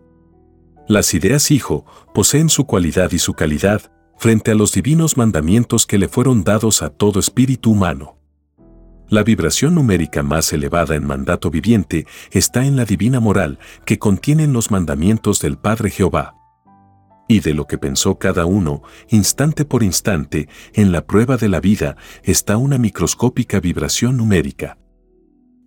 las 0.90 1.14
ideas 1.14 1.52
hijo 1.52 1.86
poseen 2.16 2.50
su 2.50 2.66
cualidad 2.66 3.12
y 3.12 3.20
su 3.20 3.36
calidad 3.36 3.92
frente 4.18 4.50
a 4.52 4.56
los 4.56 4.74
divinos 4.74 5.18
mandamientos 5.18 5.86
que 5.86 6.00
le 6.00 6.10
fueron 6.10 6.44
dados 6.44 6.82
a 6.82 6.90
todo 6.90 7.20
espíritu 7.20 7.72
humano. 7.72 8.18
La 9.08 9.24
vibración 9.24 9.76
numérica 9.76 10.24
más 10.24 10.52
elevada 10.52 10.96
en 10.96 11.06
mandato 11.06 11.52
viviente 11.52 12.08
está 12.32 12.66
en 12.66 12.76
la 12.76 12.86
divina 12.86 13.20
moral 13.20 13.60
que 13.86 14.00
contienen 14.00 14.52
los 14.52 14.72
mandamientos 14.72 15.40
del 15.42 15.60
Padre 15.60 15.92
Jehová. 15.92 16.36
Y 17.28 17.42
de 17.42 17.54
lo 17.54 17.68
que 17.68 17.78
pensó 17.78 18.18
cada 18.18 18.48
uno, 18.48 18.82
instante 19.10 19.66
por 19.66 19.84
instante, 19.84 20.50
en 20.74 20.92
la 20.92 21.06
prueba 21.06 21.38
de 21.38 21.50
la 21.50 21.60
vida, 21.60 21.98
está 22.24 22.58
una 22.58 22.80
microscópica 22.80 23.60
vibración 23.60 24.18
numérica. 24.18 24.80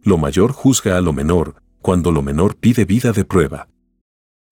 Lo 0.03 0.19
mayor 0.19 0.51
juzga 0.51 0.99
a 0.99 1.01
lo 1.01 1.13
menor, 1.13 1.63
cuando 1.81 2.11
lo 2.11 2.23
menor 2.23 2.57
pide 2.57 2.85
vida 2.85 3.13
de 3.13 3.25
prueba. 3.25 3.69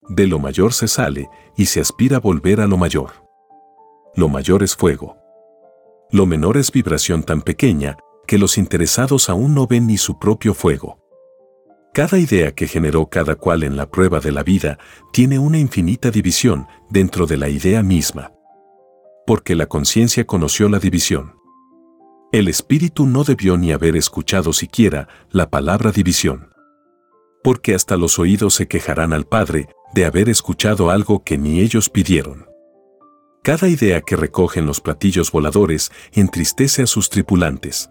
De 0.09 0.27
lo 0.27 0.39
mayor 0.39 0.73
se 0.73 0.87
sale 0.87 1.29
y 1.55 1.67
se 1.67 1.79
aspira 1.79 2.17
a 2.17 2.19
volver 2.19 2.61
a 2.61 2.67
lo 2.67 2.77
mayor. 2.77 3.11
Lo 4.15 4.29
mayor 4.29 4.63
es 4.63 4.75
fuego. 4.75 5.15
Lo 6.11 6.25
menor 6.25 6.57
es 6.57 6.71
vibración 6.71 7.23
tan 7.23 7.41
pequeña 7.41 7.97
que 8.27 8.37
los 8.37 8.57
interesados 8.57 9.29
aún 9.29 9.53
no 9.53 9.67
ven 9.67 9.87
ni 9.87 9.97
su 9.97 10.19
propio 10.19 10.53
fuego. 10.53 10.99
Cada 11.93 12.17
idea 12.17 12.53
que 12.53 12.67
generó 12.67 13.07
cada 13.07 13.35
cual 13.35 13.63
en 13.63 13.75
la 13.75 13.89
prueba 13.89 14.19
de 14.19 14.31
la 14.31 14.43
vida 14.43 14.79
tiene 15.11 15.39
una 15.39 15.59
infinita 15.59 16.09
división 16.09 16.67
dentro 16.89 17.25
de 17.25 17.37
la 17.37 17.49
idea 17.49 17.83
misma. 17.83 18.31
Porque 19.27 19.55
la 19.55 19.67
conciencia 19.67 20.25
conoció 20.25 20.67
la 20.69 20.79
división. 20.79 21.35
El 22.31 22.47
espíritu 22.47 23.05
no 23.05 23.23
debió 23.23 23.57
ni 23.57 23.73
haber 23.73 23.97
escuchado 23.97 24.53
siquiera 24.53 25.09
la 25.29 25.49
palabra 25.49 25.91
división. 25.91 26.49
Porque 27.43 27.75
hasta 27.75 27.97
los 27.97 28.19
oídos 28.19 28.55
se 28.55 28.67
quejarán 28.67 29.11
al 29.11 29.25
Padre 29.25 29.67
de 29.93 30.05
haber 30.05 30.29
escuchado 30.29 30.89
algo 30.89 31.23
que 31.23 31.37
ni 31.37 31.59
ellos 31.59 31.89
pidieron. 31.89 32.45
Cada 33.43 33.67
idea 33.67 34.01
que 34.01 34.15
recogen 34.15 34.65
los 34.65 34.81
platillos 34.81 35.31
voladores 35.31 35.91
entristece 36.13 36.83
a 36.83 36.87
sus 36.87 37.09
tripulantes. 37.09 37.89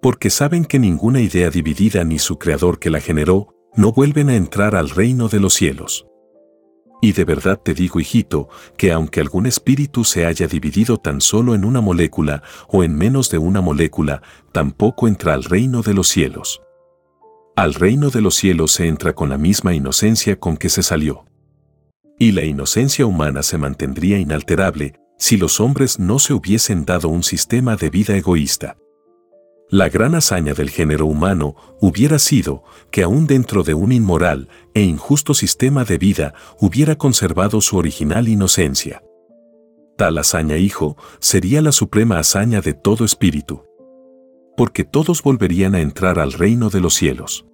Porque 0.00 0.30
saben 0.30 0.64
que 0.64 0.78
ninguna 0.78 1.20
idea 1.20 1.50
dividida 1.50 2.04
ni 2.04 2.18
su 2.18 2.38
creador 2.38 2.78
que 2.78 2.90
la 2.90 3.00
generó 3.00 3.54
no 3.74 3.92
vuelven 3.92 4.30
a 4.30 4.36
entrar 4.36 4.74
al 4.74 4.88
reino 4.88 5.28
de 5.28 5.40
los 5.40 5.54
cielos. 5.54 6.06
Y 7.02 7.12
de 7.12 7.24
verdad 7.24 7.60
te 7.62 7.74
digo, 7.74 8.00
hijito, 8.00 8.48
que 8.78 8.92
aunque 8.92 9.20
algún 9.20 9.46
espíritu 9.46 10.04
se 10.04 10.24
haya 10.24 10.46
dividido 10.46 10.96
tan 10.96 11.20
solo 11.20 11.54
en 11.54 11.64
una 11.64 11.82
molécula 11.82 12.42
o 12.68 12.82
en 12.82 12.96
menos 12.96 13.30
de 13.30 13.38
una 13.38 13.60
molécula, 13.60 14.22
tampoco 14.52 15.06
entra 15.06 15.34
al 15.34 15.44
reino 15.44 15.82
de 15.82 15.92
los 15.92 16.08
cielos. 16.08 16.62
Al 17.56 17.72
reino 17.72 18.10
de 18.10 18.20
los 18.20 18.34
cielos 18.34 18.72
se 18.72 18.86
entra 18.86 19.14
con 19.14 19.30
la 19.30 19.38
misma 19.38 19.72
inocencia 19.72 20.38
con 20.38 20.58
que 20.58 20.68
se 20.68 20.82
salió. 20.82 21.24
Y 22.18 22.32
la 22.32 22.44
inocencia 22.44 23.06
humana 23.06 23.42
se 23.42 23.56
mantendría 23.56 24.18
inalterable 24.18 25.00
si 25.16 25.38
los 25.38 25.58
hombres 25.58 25.98
no 25.98 26.18
se 26.18 26.34
hubiesen 26.34 26.84
dado 26.84 27.08
un 27.08 27.22
sistema 27.22 27.76
de 27.76 27.88
vida 27.88 28.14
egoísta. 28.14 28.76
La 29.70 29.88
gran 29.88 30.14
hazaña 30.14 30.52
del 30.52 30.68
género 30.68 31.06
humano 31.06 31.56
hubiera 31.80 32.18
sido 32.18 32.62
que 32.90 33.02
aún 33.02 33.26
dentro 33.26 33.62
de 33.62 33.72
un 33.72 33.90
inmoral 33.90 34.50
e 34.74 34.82
injusto 34.82 35.32
sistema 35.32 35.86
de 35.86 35.96
vida 35.96 36.34
hubiera 36.60 36.98
conservado 36.98 37.62
su 37.62 37.78
original 37.78 38.28
inocencia. 38.28 39.02
Tal 39.96 40.18
hazaña, 40.18 40.58
hijo, 40.58 40.98
sería 41.20 41.62
la 41.62 41.72
suprema 41.72 42.18
hazaña 42.18 42.60
de 42.60 42.74
todo 42.74 43.06
espíritu 43.06 43.62
porque 44.56 44.84
todos 44.84 45.22
volverían 45.22 45.74
a 45.74 45.80
entrar 45.80 46.18
al 46.18 46.32
reino 46.32 46.70
de 46.70 46.80
los 46.80 46.94
cielos. 46.94 47.46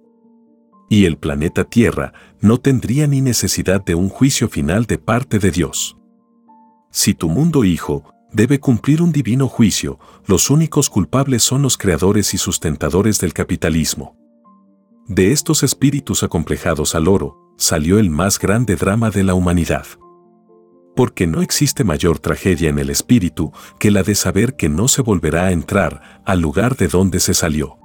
Y 0.89 1.05
el 1.05 1.17
planeta 1.17 1.63
Tierra 1.63 2.13
no 2.39 2.59
tendría 2.59 3.07
ni 3.07 3.21
necesidad 3.21 3.83
de 3.83 3.95
un 3.95 4.09
juicio 4.09 4.49
final 4.49 4.85
de 4.85 4.97
parte 4.97 5.39
de 5.39 5.51
Dios. 5.51 5.97
Si 6.91 7.13
tu 7.13 7.29
mundo 7.29 7.63
hijo 7.63 8.03
debe 8.31 8.59
cumplir 8.59 9.01
un 9.01 9.11
divino 9.11 9.47
juicio, 9.47 9.99
los 10.25 10.49
únicos 10.49 10.89
culpables 10.89 11.43
son 11.43 11.61
los 11.61 11.77
creadores 11.77 12.33
y 12.33 12.37
sustentadores 12.37 13.19
del 13.19 13.33
capitalismo. 13.33 14.15
De 15.07 15.31
estos 15.31 15.63
espíritus 15.63 16.23
acomplejados 16.23 16.95
al 16.95 17.07
oro, 17.07 17.53
salió 17.57 17.99
el 17.99 18.09
más 18.09 18.39
grande 18.39 18.75
drama 18.75 19.09
de 19.09 19.23
la 19.23 19.33
humanidad 19.33 19.85
porque 20.95 21.27
no 21.27 21.41
existe 21.41 21.83
mayor 21.83 22.19
tragedia 22.19 22.69
en 22.69 22.79
el 22.79 22.89
espíritu 22.89 23.51
que 23.79 23.91
la 23.91 24.03
de 24.03 24.15
saber 24.15 24.55
que 24.55 24.69
no 24.69 24.87
se 24.87 25.01
volverá 25.01 25.45
a 25.45 25.51
entrar 25.51 26.21
al 26.25 26.39
lugar 26.39 26.75
de 26.75 26.87
donde 26.87 27.19
se 27.19 27.33
salió. 27.33 27.77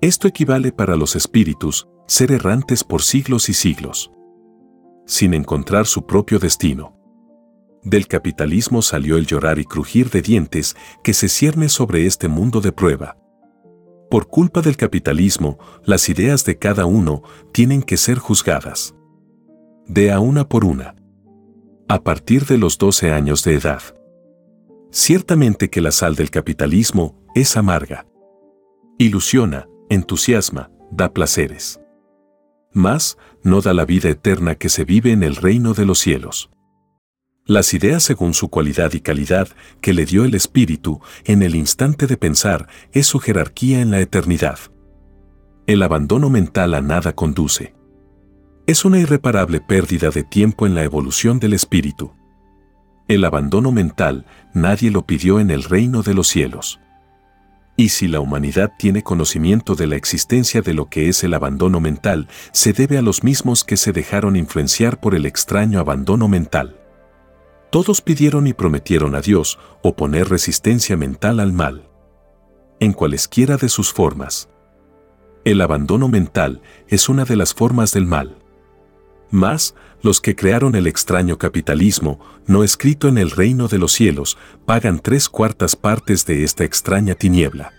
Esto 0.00 0.28
equivale 0.28 0.72
para 0.72 0.96
los 0.96 1.16
espíritus 1.16 1.88
ser 2.06 2.32
errantes 2.32 2.84
por 2.84 3.02
siglos 3.02 3.48
y 3.48 3.54
siglos, 3.54 4.10
sin 5.06 5.34
encontrar 5.34 5.86
su 5.86 6.06
propio 6.06 6.38
destino. 6.38 6.96
Del 7.82 8.06
capitalismo 8.06 8.82
salió 8.82 9.16
el 9.16 9.26
llorar 9.26 9.58
y 9.58 9.64
crujir 9.64 10.10
de 10.10 10.22
dientes 10.22 10.76
que 11.02 11.14
se 11.14 11.28
cierne 11.28 11.68
sobre 11.68 12.06
este 12.06 12.28
mundo 12.28 12.60
de 12.60 12.70
prueba. 12.70 13.16
Por 14.08 14.28
culpa 14.28 14.60
del 14.60 14.76
capitalismo, 14.76 15.58
las 15.84 16.08
ideas 16.08 16.44
de 16.44 16.58
cada 16.58 16.86
uno 16.86 17.22
tienen 17.52 17.82
que 17.82 17.96
ser 17.96 18.18
juzgadas. 18.18 18.94
De 19.86 20.12
a 20.12 20.20
una 20.20 20.48
por 20.48 20.64
una 20.64 21.01
a 21.92 22.02
partir 22.02 22.46
de 22.46 22.56
los 22.56 22.78
12 22.78 23.12
años 23.12 23.44
de 23.44 23.52
edad. 23.52 23.82
Ciertamente 24.90 25.68
que 25.68 25.82
la 25.82 25.90
sal 25.90 26.16
del 26.16 26.30
capitalismo 26.30 27.22
es 27.34 27.54
amarga. 27.54 28.06
Ilusiona, 28.96 29.68
entusiasma, 29.90 30.70
da 30.90 31.12
placeres. 31.12 31.82
Mas, 32.72 33.18
no 33.42 33.60
da 33.60 33.74
la 33.74 33.84
vida 33.84 34.08
eterna 34.08 34.54
que 34.54 34.70
se 34.70 34.86
vive 34.86 35.12
en 35.12 35.22
el 35.22 35.36
reino 35.36 35.74
de 35.74 35.84
los 35.84 35.98
cielos. 35.98 36.48
Las 37.44 37.74
ideas 37.74 38.02
según 38.02 38.32
su 38.32 38.48
cualidad 38.48 38.94
y 38.94 39.00
calidad 39.00 39.48
que 39.82 39.92
le 39.92 40.06
dio 40.06 40.24
el 40.24 40.34
Espíritu 40.34 41.02
en 41.26 41.42
el 41.42 41.54
instante 41.54 42.06
de 42.06 42.16
pensar 42.16 42.68
es 42.92 43.06
su 43.06 43.18
jerarquía 43.18 43.82
en 43.82 43.90
la 43.90 44.00
eternidad. 44.00 44.58
El 45.66 45.82
abandono 45.82 46.30
mental 46.30 46.72
a 46.72 46.80
nada 46.80 47.12
conduce 47.14 47.74
es 48.66 48.84
una 48.84 49.00
irreparable 49.00 49.60
pérdida 49.60 50.10
de 50.10 50.22
tiempo 50.22 50.66
en 50.66 50.74
la 50.74 50.84
evolución 50.84 51.40
del 51.40 51.52
espíritu. 51.52 52.12
El 53.08 53.24
abandono 53.24 53.72
mental 53.72 54.24
nadie 54.54 54.90
lo 54.90 55.04
pidió 55.04 55.40
en 55.40 55.50
el 55.50 55.64
reino 55.64 56.02
de 56.02 56.14
los 56.14 56.28
cielos. 56.28 56.78
Y 57.76 57.88
si 57.88 58.06
la 58.06 58.20
humanidad 58.20 58.72
tiene 58.78 59.02
conocimiento 59.02 59.74
de 59.74 59.88
la 59.88 59.96
existencia 59.96 60.62
de 60.62 60.74
lo 60.74 60.88
que 60.88 61.08
es 61.08 61.24
el 61.24 61.34
abandono 61.34 61.80
mental, 61.80 62.28
se 62.52 62.72
debe 62.72 62.98
a 62.98 63.02
los 63.02 63.24
mismos 63.24 63.64
que 63.64 63.76
se 63.76 63.92
dejaron 63.92 64.36
influenciar 64.36 65.00
por 65.00 65.16
el 65.16 65.26
extraño 65.26 65.80
abandono 65.80 66.28
mental. 66.28 66.78
Todos 67.70 68.00
pidieron 68.00 68.46
y 68.46 68.52
prometieron 68.52 69.16
a 69.16 69.22
Dios 69.22 69.58
oponer 69.82 70.28
resistencia 70.28 70.96
mental 70.96 71.40
al 71.40 71.52
mal. 71.52 71.88
En 72.78 72.92
cualesquiera 72.92 73.56
de 73.56 73.68
sus 73.68 73.92
formas. 73.92 74.48
El 75.44 75.60
abandono 75.60 76.08
mental 76.08 76.62
es 76.86 77.08
una 77.08 77.24
de 77.24 77.34
las 77.34 77.54
formas 77.54 77.92
del 77.92 78.06
mal 78.06 78.41
Mas, 79.32 79.74
los 80.02 80.20
que 80.20 80.36
crearon 80.36 80.76
el 80.76 80.86
extraño 80.86 81.38
capitalismo, 81.38 82.20
no 82.46 82.62
escrito 82.62 83.08
en 83.08 83.16
el 83.16 83.30
reino 83.30 83.66
de 83.66 83.78
los 83.78 83.92
cielos, 83.92 84.36
pagan 84.66 85.00
tres 85.00 85.30
cuartas 85.30 85.74
partes 85.74 86.26
de 86.26 86.44
esta 86.44 86.64
extraña 86.64 87.14
tiniebla. 87.14 87.72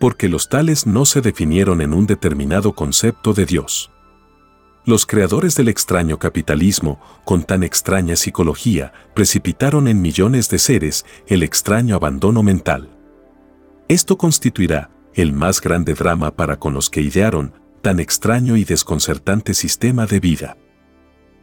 Porque 0.00 0.28
los 0.30 0.48
tales 0.48 0.86
no 0.86 1.04
se 1.04 1.20
definieron 1.20 1.82
en 1.82 1.92
un 1.92 2.06
determinado 2.06 2.74
concepto 2.74 3.34
de 3.34 3.44
Dios. 3.44 3.90
Los 4.86 5.04
creadores 5.04 5.54
del 5.54 5.68
extraño 5.68 6.18
capitalismo, 6.18 6.98
con 7.26 7.44
tan 7.44 7.62
extraña 7.62 8.16
psicología, 8.16 8.92
precipitaron 9.14 9.86
en 9.86 10.00
millones 10.00 10.48
de 10.48 10.58
seres 10.58 11.04
el 11.26 11.42
extraño 11.42 11.94
abandono 11.94 12.42
mental. 12.42 12.88
Esto 13.88 14.16
constituirá 14.16 14.90
el 15.12 15.34
más 15.34 15.60
grande 15.60 15.92
drama 15.92 16.30
para 16.30 16.58
con 16.58 16.72
los 16.72 16.88
que 16.88 17.02
idearon 17.02 17.52
tan 17.84 18.00
extraño 18.00 18.56
y 18.56 18.64
desconcertante 18.64 19.52
sistema 19.52 20.06
de 20.06 20.18
vida. 20.18 20.56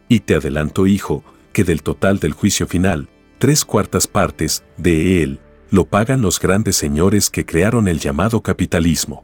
Y 0.09 0.21
te 0.21 0.33
adelanto, 0.33 0.87
hijo, 0.87 1.23
que 1.53 1.63
del 1.63 1.83
total 1.83 2.17
del 2.17 2.33
juicio 2.33 2.65
final, 2.65 3.09
tres 3.37 3.63
cuartas 3.63 4.07
partes 4.07 4.63
de 4.75 5.21
él 5.21 5.39
lo 5.69 5.85
pagan 5.85 6.23
los 6.23 6.39
grandes 6.39 6.75
señores 6.75 7.29
que 7.29 7.45
crearon 7.45 7.87
el 7.87 7.99
llamado 7.99 8.41
capitalismo. 8.41 9.23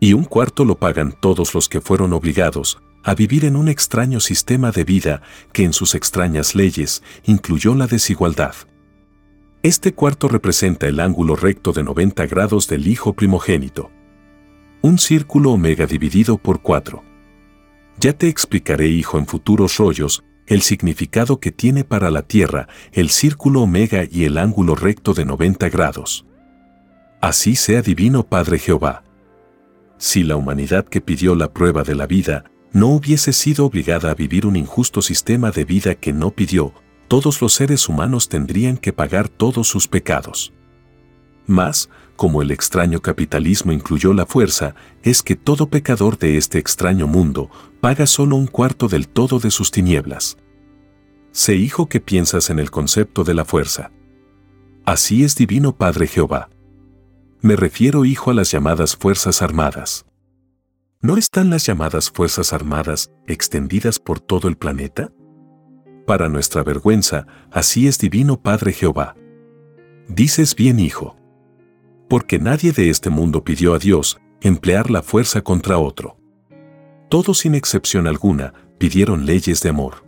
Y 0.00 0.14
un 0.14 0.24
cuarto 0.24 0.64
lo 0.64 0.78
pagan 0.78 1.12
todos 1.12 1.54
los 1.54 1.68
que 1.68 1.82
fueron 1.82 2.14
obligados 2.14 2.80
a 3.02 3.14
vivir 3.14 3.44
en 3.44 3.54
un 3.54 3.68
extraño 3.68 4.18
sistema 4.18 4.70
de 4.70 4.84
vida 4.84 5.20
que 5.52 5.64
en 5.64 5.74
sus 5.74 5.94
extrañas 5.94 6.54
leyes 6.54 7.02
incluyó 7.24 7.74
la 7.74 7.86
desigualdad. 7.86 8.54
Este 9.62 9.92
cuarto 9.92 10.28
representa 10.28 10.86
el 10.86 11.00
ángulo 11.00 11.36
recto 11.36 11.72
de 11.72 11.82
90 11.82 12.24
grados 12.28 12.66
del 12.66 12.86
hijo 12.86 13.12
primogénito 13.12 13.90
un 14.84 14.98
círculo 14.98 15.52
omega 15.52 15.86
dividido 15.86 16.36
por 16.36 16.60
4. 16.60 17.02
Ya 17.98 18.12
te 18.12 18.28
explicaré, 18.28 18.86
hijo, 18.88 19.16
en 19.16 19.26
futuros 19.26 19.78
rollos, 19.78 20.22
el 20.46 20.60
significado 20.60 21.40
que 21.40 21.52
tiene 21.52 21.84
para 21.84 22.10
la 22.10 22.20
Tierra 22.20 22.68
el 22.92 23.08
círculo 23.08 23.62
omega 23.62 24.04
y 24.04 24.24
el 24.24 24.36
ángulo 24.36 24.74
recto 24.74 25.14
de 25.14 25.24
90 25.24 25.70
grados. 25.70 26.26
Así 27.22 27.56
sea 27.56 27.80
divino 27.80 28.24
Padre 28.24 28.58
Jehová. 28.58 29.04
Si 29.96 30.22
la 30.22 30.36
humanidad 30.36 30.84
que 30.84 31.00
pidió 31.00 31.34
la 31.34 31.50
prueba 31.50 31.82
de 31.82 31.94
la 31.94 32.06
vida 32.06 32.44
no 32.74 32.88
hubiese 32.88 33.32
sido 33.32 33.64
obligada 33.64 34.10
a 34.10 34.14
vivir 34.14 34.44
un 34.44 34.54
injusto 34.54 35.00
sistema 35.00 35.50
de 35.50 35.64
vida 35.64 35.94
que 35.94 36.12
no 36.12 36.30
pidió, 36.30 36.74
todos 37.08 37.40
los 37.40 37.54
seres 37.54 37.88
humanos 37.88 38.28
tendrían 38.28 38.76
que 38.76 38.92
pagar 38.92 39.30
todos 39.30 39.66
sus 39.66 39.88
pecados. 39.88 40.52
Mas, 41.46 41.88
como 42.16 42.42
el 42.42 42.50
extraño 42.50 43.00
capitalismo 43.00 43.72
incluyó 43.72 44.14
la 44.14 44.26
fuerza, 44.26 44.74
es 45.02 45.22
que 45.22 45.36
todo 45.36 45.68
pecador 45.68 46.18
de 46.18 46.36
este 46.36 46.58
extraño 46.58 47.06
mundo 47.06 47.50
paga 47.80 48.06
solo 48.06 48.36
un 48.36 48.46
cuarto 48.46 48.88
del 48.88 49.08
todo 49.08 49.40
de 49.40 49.50
sus 49.50 49.70
tinieblas. 49.70 50.36
Sé 51.32 51.56
hijo 51.56 51.88
que 51.88 52.00
piensas 52.00 52.50
en 52.50 52.58
el 52.60 52.70
concepto 52.70 53.24
de 53.24 53.34
la 53.34 53.44
fuerza. 53.44 53.90
Así 54.84 55.24
es 55.24 55.34
divino 55.34 55.76
Padre 55.76 56.06
Jehová. 56.06 56.50
Me 57.40 57.56
refiero 57.56 58.04
hijo 58.04 58.30
a 58.30 58.34
las 58.34 58.50
llamadas 58.50 58.96
Fuerzas 58.96 59.42
Armadas. 59.42 60.06
¿No 61.00 61.16
están 61.16 61.50
las 61.50 61.66
llamadas 61.66 62.10
Fuerzas 62.10 62.52
Armadas 62.52 63.10
extendidas 63.26 63.98
por 63.98 64.20
todo 64.20 64.48
el 64.48 64.56
planeta? 64.56 65.10
Para 66.06 66.28
nuestra 66.28 66.62
vergüenza, 66.62 67.26
así 67.50 67.88
es 67.88 67.98
divino 67.98 68.40
Padre 68.40 68.72
Jehová. 68.72 69.16
Dices 70.08 70.54
bien 70.54 70.78
hijo 70.78 71.16
porque 72.08 72.38
nadie 72.38 72.72
de 72.72 72.90
este 72.90 73.10
mundo 73.10 73.44
pidió 73.44 73.74
a 73.74 73.78
Dios 73.78 74.20
emplear 74.40 74.90
la 74.90 75.02
fuerza 75.02 75.42
contra 75.42 75.78
otro. 75.78 76.18
Todos 77.08 77.38
sin 77.38 77.54
excepción 77.54 78.06
alguna 78.06 78.52
pidieron 78.78 79.26
leyes 79.26 79.62
de 79.62 79.70
amor. 79.70 80.04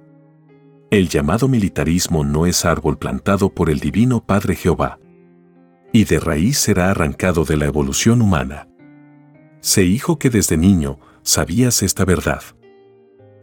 El 0.90 1.09
llamado 1.09 1.49
militarismo 1.49 2.25
no 2.25 2.47
es 2.47 2.64
árbol 2.64 2.99
plantado 2.99 3.51
por 3.51 3.71
el 3.71 3.81
Divino 3.81 4.25
Padre 4.25 4.55
Jehová. 4.55 4.99
Y 5.92 6.05
de 6.05 6.21
raíz 6.21 6.59
será 6.59 6.90
arrancado 6.90 7.44
de 7.44 7.57
la 7.57 7.66
evolución 7.66 8.21
humana. 8.23 8.68
Sé 9.61 9.85
hijo 9.85 10.18
que 10.18 10.31
desde 10.31 10.57
niño 10.57 10.99
sabías 11.23 11.83
esta 11.83 12.05
verdad. 12.05 12.42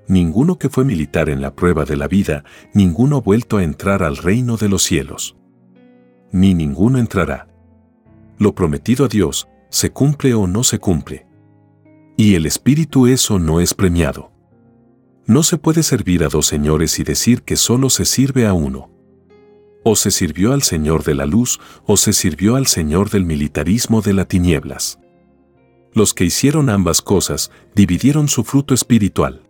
Ninguno 0.07 0.57
que 0.57 0.69
fue 0.69 0.85
militar 0.85 1.29
en 1.29 1.41
la 1.41 1.55
prueba 1.55 1.85
de 1.85 1.95
la 1.95 2.07
vida, 2.07 2.43
ninguno 2.73 3.17
ha 3.17 3.21
vuelto 3.21 3.57
a 3.57 3.63
entrar 3.63 4.03
al 4.03 4.17
reino 4.17 4.57
de 4.57 4.69
los 4.69 4.83
cielos. 4.83 5.35
Ni 6.31 6.53
ninguno 6.53 6.99
entrará 6.99 7.52
lo 8.43 8.53
prometido 8.53 9.05
a 9.05 9.07
Dios, 9.07 9.47
se 9.69 9.91
cumple 9.91 10.35
o 10.35 10.45
no 10.45 10.63
se 10.63 10.77
cumple. 10.77 11.25
Y 12.15 12.35
el 12.35 12.45
Espíritu 12.45 13.07
eso 13.07 13.39
no 13.39 13.59
es 13.59 13.73
premiado. 13.73 14.31
No 15.25 15.41
se 15.41 15.57
puede 15.57 15.81
servir 15.81 16.23
a 16.23 16.27
dos 16.27 16.45
señores 16.45 16.99
y 16.99 17.03
decir 17.03 17.41
que 17.43 17.55
solo 17.55 17.89
se 17.89 18.05
sirve 18.05 18.45
a 18.45 18.53
uno. 18.53 18.91
O 19.83 19.95
se 19.95 20.11
sirvió 20.11 20.53
al 20.53 20.61
Señor 20.61 21.03
de 21.03 21.15
la 21.15 21.25
luz 21.25 21.59
o 21.85 21.97
se 21.97 22.13
sirvió 22.13 22.55
al 22.55 22.67
Señor 22.67 23.09
del 23.09 23.25
militarismo 23.25 24.01
de 24.01 24.13
las 24.13 24.27
tinieblas. 24.27 24.99
Los 25.93 26.13
que 26.13 26.25
hicieron 26.25 26.69
ambas 26.69 27.01
cosas 27.01 27.49
dividieron 27.73 28.27
su 28.27 28.43
fruto 28.43 28.73
espiritual. 28.73 29.43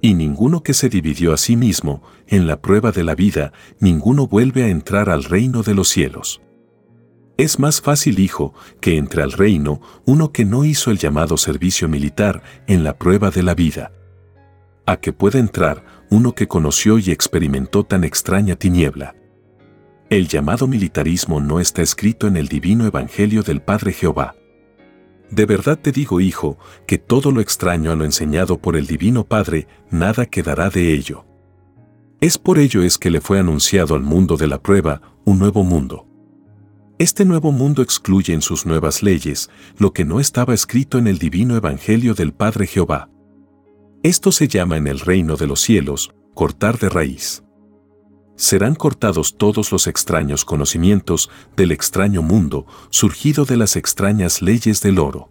Y 0.00 0.14
ninguno 0.14 0.62
que 0.62 0.74
se 0.74 0.88
dividió 0.88 1.32
a 1.32 1.36
sí 1.36 1.56
mismo, 1.56 2.02
en 2.26 2.46
la 2.46 2.60
prueba 2.60 2.92
de 2.92 3.04
la 3.04 3.14
vida, 3.14 3.52
ninguno 3.80 4.26
vuelve 4.26 4.64
a 4.64 4.68
entrar 4.68 5.10
al 5.10 5.24
reino 5.24 5.62
de 5.62 5.74
los 5.74 5.88
cielos. 5.88 6.40
Es 7.38 7.60
más 7.60 7.80
fácil, 7.80 8.18
hijo, 8.18 8.52
que 8.80 8.96
entre 8.96 9.22
al 9.22 9.30
reino 9.30 9.80
uno 10.04 10.32
que 10.32 10.44
no 10.44 10.64
hizo 10.64 10.90
el 10.90 10.98
llamado 10.98 11.36
servicio 11.36 11.88
militar 11.88 12.42
en 12.66 12.82
la 12.82 12.98
prueba 12.98 13.30
de 13.30 13.44
la 13.44 13.54
vida. 13.54 13.92
A 14.86 14.96
que 14.96 15.12
pueda 15.12 15.38
entrar 15.38 15.84
uno 16.10 16.34
que 16.34 16.48
conoció 16.48 16.98
y 16.98 17.12
experimentó 17.12 17.84
tan 17.84 18.02
extraña 18.02 18.56
tiniebla. 18.56 19.14
El 20.10 20.26
llamado 20.26 20.66
militarismo 20.66 21.40
no 21.40 21.60
está 21.60 21.80
escrito 21.80 22.26
en 22.26 22.36
el 22.36 22.48
divino 22.48 22.86
Evangelio 22.86 23.44
del 23.44 23.62
Padre 23.62 23.92
Jehová. 23.92 24.34
De 25.30 25.46
verdad 25.46 25.78
te 25.78 25.92
digo, 25.92 26.20
hijo, 26.20 26.58
que 26.88 26.98
todo 26.98 27.30
lo 27.30 27.40
extraño 27.40 27.92
a 27.92 27.94
lo 27.94 28.04
enseñado 28.04 28.58
por 28.58 28.74
el 28.74 28.86
Divino 28.86 29.24
Padre, 29.24 29.68
nada 29.90 30.26
quedará 30.26 30.70
de 30.70 30.92
ello. 30.92 31.24
Es 32.20 32.36
por 32.36 32.58
ello 32.58 32.82
es 32.82 32.98
que 32.98 33.10
le 33.10 33.20
fue 33.20 33.38
anunciado 33.38 33.94
al 33.94 34.02
mundo 34.02 34.36
de 34.36 34.48
la 34.48 34.60
prueba 34.60 35.02
un 35.24 35.38
nuevo 35.38 35.62
mundo. 35.62 36.07
Este 36.98 37.24
nuevo 37.24 37.52
mundo 37.52 37.80
excluye 37.80 38.34
en 38.34 38.42
sus 38.42 38.66
nuevas 38.66 39.04
leyes 39.04 39.50
lo 39.78 39.92
que 39.92 40.04
no 40.04 40.18
estaba 40.18 40.52
escrito 40.52 40.98
en 40.98 41.06
el 41.06 41.18
divino 41.18 41.54
Evangelio 41.54 42.14
del 42.14 42.32
Padre 42.32 42.66
Jehová. 42.66 43.08
Esto 44.02 44.32
se 44.32 44.48
llama 44.48 44.76
en 44.78 44.88
el 44.88 44.98
reino 44.98 45.36
de 45.36 45.46
los 45.46 45.60
cielos 45.60 46.12
cortar 46.34 46.76
de 46.80 46.88
raíz. 46.88 47.44
Serán 48.34 48.74
cortados 48.74 49.36
todos 49.36 49.70
los 49.70 49.86
extraños 49.86 50.44
conocimientos 50.44 51.30
del 51.56 51.70
extraño 51.70 52.20
mundo 52.20 52.66
surgido 52.90 53.44
de 53.44 53.56
las 53.56 53.76
extrañas 53.76 54.42
leyes 54.42 54.80
del 54.80 54.98
oro. 54.98 55.28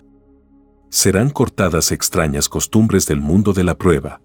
Serán 0.90 1.30
cortadas 1.30 1.92
extrañas 1.92 2.48
costumbres 2.48 3.08
del 3.08 3.20
mundo 3.20 3.52
de 3.52 3.66
la 3.66 3.78
prueba. 3.78 4.22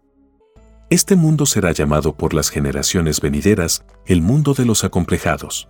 Este 0.91 1.17
mundo 1.17 1.45
será 1.47 1.73
llamado 1.73 2.17
por 2.17 2.35
las 2.35 2.51
generaciones 2.51 3.21
venideras 3.21 3.85
el 4.07 4.23
mundo 4.23 4.55
de 4.55 4.65
los 4.65 4.85
acomplejados 4.85 5.69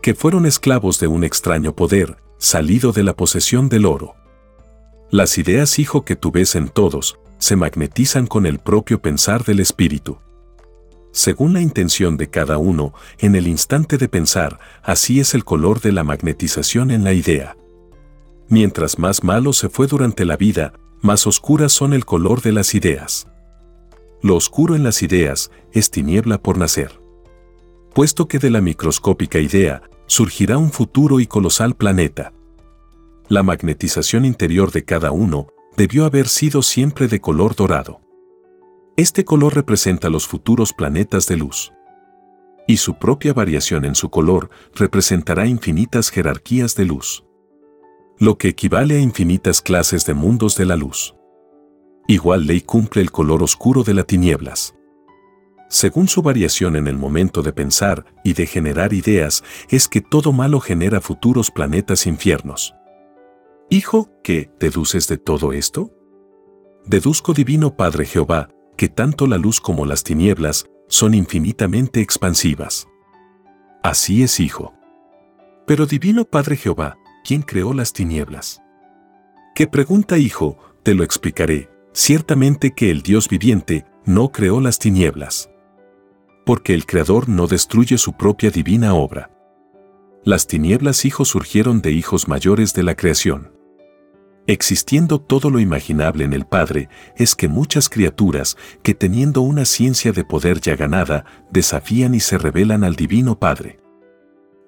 que 0.00 0.14
fueron 0.14 0.46
esclavos 0.46 1.00
de 1.00 1.06
un 1.06 1.24
extraño 1.24 1.74
poder, 1.74 2.18
salido 2.38 2.92
de 2.92 3.02
la 3.02 3.14
posesión 3.14 3.68
del 3.68 3.86
oro. 3.86 4.14
Las 5.10 5.38
ideas, 5.38 5.78
hijo, 5.78 6.04
que 6.04 6.16
tú 6.16 6.30
ves 6.30 6.54
en 6.54 6.68
todos, 6.68 7.18
se 7.38 7.56
magnetizan 7.56 8.26
con 8.26 8.46
el 8.46 8.58
propio 8.58 9.00
pensar 9.00 9.44
del 9.44 9.60
espíritu. 9.60 10.18
Según 11.12 11.54
la 11.54 11.60
intención 11.60 12.16
de 12.16 12.28
cada 12.28 12.58
uno, 12.58 12.92
en 13.18 13.34
el 13.34 13.48
instante 13.48 13.96
de 13.96 14.08
pensar, 14.08 14.58
así 14.82 15.20
es 15.20 15.34
el 15.34 15.44
color 15.44 15.80
de 15.80 15.92
la 15.92 16.04
magnetización 16.04 16.90
en 16.90 17.04
la 17.04 17.12
idea. 17.12 17.56
Mientras 18.48 18.98
más 18.98 19.24
malo 19.24 19.52
se 19.52 19.68
fue 19.68 19.86
durante 19.86 20.24
la 20.24 20.36
vida, 20.36 20.74
más 21.00 21.26
oscuras 21.26 21.72
son 21.72 21.92
el 21.92 22.04
color 22.04 22.42
de 22.42 22.52
las 22.52 22.74
ideas. 22.74 23.26
Lo 24.22 24.36
oscuro 24.36 24.74
en 24.74 24.84
las 24.84 25.02
ideas 25.02 25.50
es 25.72 25.90
tiniebla 25.90 26.38
por 26.38 26.58
nacer 26.58 27.07
puesto 27.94 28.28
que 28.28 28.38
de 28.38 28.50
la 28.50 28.60
microscópica 28.60 29.38
idea 29.38 29.82
surgirá 30.06 30.58
un 30.58 30.72
futuro 30.72 31.20
y 31.20 31.26
colosal 31.26 31.74
planeta. 31.74 32.32
La 33.28 33.42
magnetización 33.42 34.24
interior 34.24 34.72
de 34.72 34.84
cada 34.84 35.10
uno 35.10 35.48
debió 35.76 36.04
haber 36.04 36.28
sido 36.28 36.62
siempre 36.62 37.08
de 37.08 37.20
color 37.20 37.54
dorado. 37.54 38.00
Este 38.96 39.24
color 39.24 39.54
representa 39.54 40.08
los 40.08 40.26
futuros 40.26 40.72
planetas 40.72 41.26
de 41.26 41.36
luz. 41.36 41.72
Y 42.66 42.78
su 42.78 42.98
propia 42.98 43.32
variación 43.32 43.84
en 43.84 43.94
su 43.94 44.10
color 44.10 44.50
representará 44.74 45.46
infinitas 45.46 46.10
jerarquías 46.10 46.74
de 46.74 46.84
luz. 46.84 47.24
Lo 48.18 48.36
que 48.36 48.48
equivale 48.48 48.96
a 48.96 49.00
infinitas 49.00 49.62
clases 49.62 50.04
de 50.04 50.14
mundos 50.14 50.56
de 50.56 50.66
la 50.66 50.76
luz. 50.76 51.14
Igual 52.08 52.46
ley 52.46 52.60
cumple 52.62 53.02
el 53.02 53.10
color 53.10 53.42
oscuro 53.42 53.84
de 53.84 53.94
las 53.94 54.06
tinieblas 54.06 54.77
según 55.68 56.08
su 56.08 56.22
variación 56.22 56.76
en 56.76 56.88
el 56.88 56.96
momento 56.96 57.42
de 57.42 57.52
pensar 57.52 58.06
y 58.24 58.32
de 58.32 58.46
generar 58.46 58.92
ideas, 58.92 59.44
es 59.68 59.86
que 59.86 60.00
todo 60.00 60.32
malo 60.32 60.60
genera 60.60 61.00
futuros 61.00 61.50
planetas 61.50 62.06
infiernos. 62.06 62.74
Hijo, 63.70 64.10
¿qué 64.24 64.50
deduces 64.58 65.08
de 65.08 65.18
todo 65.18 65.52
esto? 65.52 65.92
Deduzco, 66.86 67.34
Divino 67.34 67.76
Padre 67.76 68.06
Jehová, 68.06 68.48
que 68.76 68.88
tanto 68.88 69.26
la 69.26 69.36
luz 69.36 69.60
como 69.60 69.84
las 69.84 70.04
tinieblas 70.04 70.64
son 70.88 71.12
infinitamente 71.12 72.00
expansivas. 72.00 72.88
Así 73.82 74.22
es, 74.22 74.40
hijo. 74.40 74.72
Pero 75.66 75.84
Divino 75.84 76.24
Padre 76.24 76.56
Jehová, 76.56 76.96
¿quién 77.24 77.42
creó 77.42 77.74
las 77.74 77.92
tinieblas? 77.92 78.62
¿Qué 79.54 79.66
pregunta, 79.66 80.16
hijo? 80.16 80.56
Te 80.82 80.94
lo 80.94 81.04
explicaré. 81.04 81.68
Ciertamente 81.92 82.72
que 82.72 82.90
el 82.90 83.02
Dios 83.02 83.28
viviente 83.28 83.84
no 84.06 84.32
creó 84.32 84.60
las 84.62 84.78
tinieblas. 84.78 85.50
Porque 86.48 86.72
el 86.72 86.86
Creador 86.86 87.28
no 87.28 87.46
destruye 87.46 87.98
su 87.98 88.14
propia 88.14 88.50
divina 88.50 88.94
obra. 88.94 89.30
Las 90.24 90.46
tinieblas, 90.46 91.04
hijos, 91.04 91.28
surgieron 91.28 91.82
de 91.82 91.92
hijos 91.92 92.26
mayores 92.26 92.72
de 92.72 92.84
la 92.84 92.94
creación. 92.94 93.52
Existiendo 94.46 95.20
todo 95.20 95.50
lo 95.50 95.60
imaginable 95.60 96.24
en 96.24 96.32
el 96.32 96.46
Padre, 96.46 96.88
es 97.18 97.34
que 97.34 97.48
muchas 97.48 97.90
criaturas, 97.90 98.56
que 98.82 98.94
teniendo 98.94 99.42
una 99.42 99.66
ciencia 99.66 100.12
de 100.12 100.24
poder 100.24 100.62
ya 100.62 100.74
ganada, 100.74 101.26
desafían 101.50 102.14
y 102.14 102.20
se 102.20 102.38
revelan 102.38 102.82
al 102.82 102.96
Divino 102.96 103.38
Padre. 103.38 103.78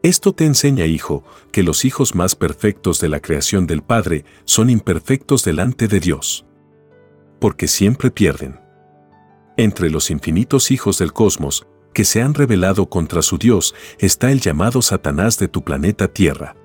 Esto 0.02 0.34
te 0.34 0.44
enseña, 0.44 0.84
hijo, 0.84 1.24
que 1.50 1.62
los 1.62 1.86
hijos 1.86 2.14
más 2.14 2.34
perfectos 2.34 3.00
de 3.00 3.08
la 3.08 3.20
creación 3.20 3.66
del 3.66 3.80
Padre 3.80 4.26
son 4.44 4.68
imperfectos 4.68 5.44
delante 5.44 5.88
de 5.88 5.98
Dios. 5.98 6.44
Porque 7.38 7.68
siempre 7.68 8.10
pierden. 8.10 8.60
Entre 9.60 9.90
los 9.90 10.10
infinitos 10.10 10.70
hijos 10.70 10.96
del 10.96 11.12
cosmos, 11.12 11.66
que 11.92 12.06
se 12.06 12.22
han 12.22 12.32
rebelado 12.32 12.88
contra 12.88 13.20
su 13.20 13.36
Dios, 13.36 13.74
está 13.98 14.32
el 14.32 14.40
llamado 14.40 14.80
Satanás 14.80 15.38
de 15.38 15.48
tu 15.48 15.62
planeta 15.64 16.08
Tierra. 16.08 16.56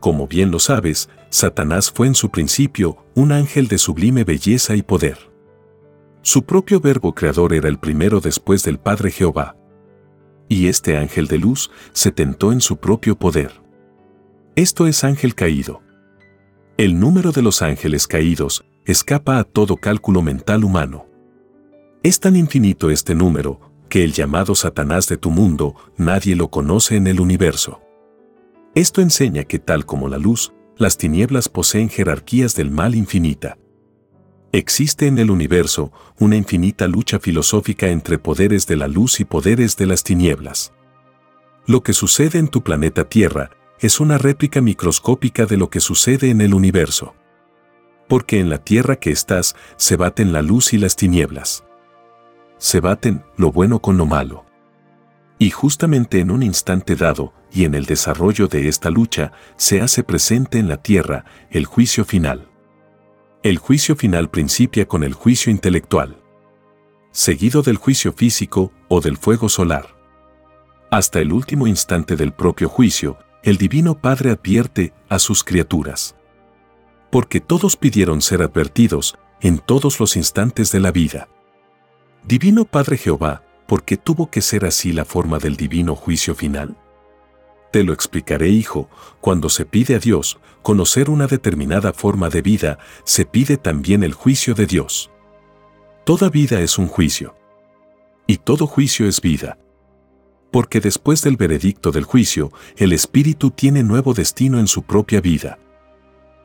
Como 0.00 0.26
bien 0.26 0.50
lo 0.50 0.58
sabes, 0.58 1.08
Satanás 1.28 1.92
fue 1.92 2.08
en 2.08 2.16
su 2.16 2.30
principio 2.30 2.96
un 3.14 3.30
ángel 3.30 3.68
de 3.68 3.78
sublime 3.78 4.24
belleza 4.24 4.74
y 4.74 4.82
poder. 4.82 5.30
Su 6.22 6.42
propio 6.42 6.80
verbo 6.80 7.14
creador 7.14 7.54
era 7.54 7.68
el 7.68 7.78
primero 7.78 8.18
después 8.18 8.64
del 8.64 8.80
Padre 8.80 9.12
Jehová. 9.12 9.54
Y 10.48 10.66
este 10.66 10.96
ángel 10.96 11.28
de 11.28 11.38
luz 11.38 11.70
se 11.92 12.10
tentó 12.10 12.50
en 12.50 12.60
su 12.60 12.78
propio 12.78 13.16
poder. 13.16 13.52
Esto 14.56 14.88
es 14.88 15.04
ángel 15.04 15.36
caído. 15.36 15.80
El 16.76 16.98
número 16.98 17.30
de 17.30 17.42
los 17.42 17.62
ángeles 17.62 18.08
caídos 18.08 18.64
escapa 18.84 19.38
a 19.38 19.44
todo 19.44 19.76
cálculo 19.76 20.22
mental 20.22 20.64
humano. 20.64 21.09
Es 22.02 22.18
tan 22.18 22.34
infinito 22.34 22.88
este 22.88 23.14
número 23.14 23.60
que 23.90 24.02
el 24.02 24.14
llamado 24.14 24.54
Satanás 24.54 25.06
de 25.06 25.18
tu 25.18 25.30
mundo 25.30 25.76
nadie 25.98 26.34
lo 26.34 26.48
conoce 26.48 26.96
en 26.96 27.06
el 27.06 27.20
universo. 27.20 27.82
Esto 28.74 29.02
enseña 29.02 29.44
que 29.44 29.58
tal 29.58 29.84
como 29.84 30.08
la 30.08 30.16
luz, 30.16 30.54
las 30.78 30.96
tinieblas 30.96 31.50
poseen 31.50 31.90
jerarquías 31.90 32.54
del 32.54 32.70
mal 32.70 32.94
infinita. 32.94 33.58
Existe 34.52 35.08
en 35.08 35.18
el 35.18 35.30
universo 35.30 35.92
una 36.18 36.36
infinita 36.36 36.88
lucha 36.88 37.20
filosófica 37.20 37.88
entre 37.88 38.18
poderes 38.18 38.66
de 38.66 38.76
la 38.76 38.88
luz 38.88 39.20
y 39.20 39.26
poderes 39.26 39.76
de 39.76 39.84
las 39.84 40.02
tinieblas. 40.02 40.72
Lo 41.66 41.82
que 41.82 41.92
sucede 41.92 42.38
en 42.38 42.48
tu 42.48 42.62
planeta 42.62 43.10
Tierra 43.10 43.50
es 43.78 44.00
una 44.00 44.16
réplica 44.16 44.62
microscópica 44.62 45.44
de 45.44 45.58
lo 45.58 45.68
que 45.68 45.80
sucede 45.80 46.30
en 46.30 46.40
el 46.40 46.54
universo. 46.54 47.14
Porque 48.08 48.40
en 48.40 48.48
la 48.48 48.56
Tierra 48.56 48.96
que 48.96 49.10
estás 49.10 49.54
se 49.76 49.96
baten 49.96 50.32
la 50.32 50.40
luz 50.40 50.72
y 50.72 50.78
las 50.78 50.96
tinieblas. 50.96 51.62
Se 52.60 52.78
baten 52.80 53.24
lo 53.38 53.50
bueno 53.50 53.80
con 53.80 53.96
lo 53.96 54.04
malo. 54.04 54.44
Y 55.38 55.48
justamente 55.48 56.20
en 56.20 56.30
un 56.30 56.42
instante 56.42 56.94
dado, 56.94 57.32
y 57.50 57.64
en 57.64 57.74
el 57.74 57.86
desarrollo 57.86 58.48
de 58.48 58.68
esta 58.68 58.90
lucha, 58.90 59.32
se 59.56 59.80
hace 59.80 60.04
presente 60.04 60.58
en 60.58 60.68
la 60.68 60.76
tierra 60.76 61.24
el 61.50 61.64
juicio 61.64 62.04
final. 62.04 62.48
El 63.42 63.56
juicio 63.56 63.96
final 63.96 64.28
principia 64.28 64.86
con 64.86 65.02
el 65.02 65.14
juicio 65.14 65.50
intelectual, 65.50 66.18
seguido 67.12 67.62
del 67.62 67.78
juicio 67.78 68.12
físico 68.12 68.72
o 68.88 69.00
del 69.00 69.16
fuego 69.16 69.48
solar. 69.48 69.96
Hasta 70.90 71.20
el 71.20 71.32
último 71.32 71.66
instante 71.66 72.14
del 72.14 72.32
propio 72.32 72.68
juicio, 72.68 73.16
el 73.42 73.56
Divino 73.56 73.98
Padre 73.98 74.32
advierte 74.32 74.92
a 75.08 75.18
sus 75.18 75.42
criaturas. 75.42 76.14
Porque 77.10 77.40
todos 77.40 77.78
pidieron 77.78 78.20
ser 78.20 78.42
advertidos 78.42 79.16
en 79.40 79.58
todos 79.58 79.98
los 79.98 80.14
instantes 80.16 80.70
de 80.72 80.80
la 80.80 80.92
vida. 80.92 81.28
Divino 82.24 82.64
Padre 82.64 82.98
Jehová, 82.98 83.42
¿por 83.66 83.82
qué 83.84 83.96
tuvo 83.96 84.30
que 84.30 84.42
ser 84.42 84.66
así 84.66 84.92
la 84.92 85.04
forma 85.04 85.38
del 85.38 85.56
divino 85.56 85.96
juicio 85.96 86.34
final? 86.34 86.76
Te 87.72 87.82
lo 87.82 87.92
explicaré, 87.92 88.48
hijo, 88.48 88.90
cuando 89.20 89.48
se 89.48 89.64
pide 89.64 89.94
a 89.94 89.98
Dios 89.98 90.38
conocer 90.62 91.08
una 91.08 91.26
determinada 91.26 91.92
forma 91.92 92.28
de 92.28 92.42
vida, 92.42 92.78
se 93.04 93.24
pide 93.24 93.56
también 93.56 94.02
el 94.02 94.12
juicio 94.12 94.54
de 94.54 94.66
Dios. 94.66 95.10
Toda 96.04 96.28
vida 96.28 96.60
es 96.60 96.78
un 96.78 96.88
juicio. 96.88 97.36
Y 98.26 98.36
todo 98.36 98.66
juicio 98.66 99.06
es 99.06 99.20
vida. 99.20 99.58
Porque 100.50 100.80
después 100.80 101.22
del 101.22 101.36
veredicto 101.36 101.90
del 101.90 102.04
juicio, 102.04 102.52
el 102.76 102.92
espíritu 102.92 103.50
tiene 103.50 103.82
nuevo 103.82 104.12
destino 104.12 104.58
en 104.58 104.66
su 104.66 104.82
propia 104.82 105.20
vida. 105.20 105.58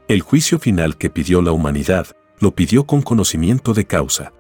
El 0.08 0.22
juicio 0.22 0.60
final 0.60 0.98
que 0.98 1.10
pidió 1.10 1.42
la 1.42 1.52
humanidad, 1.52 2.08
lo 2.40 2.56
pidió 2.56 2.86
con 2.86 3.02
conocimiento 3.02 3.74
de 3.74 3.86
causa. 3.86 4.32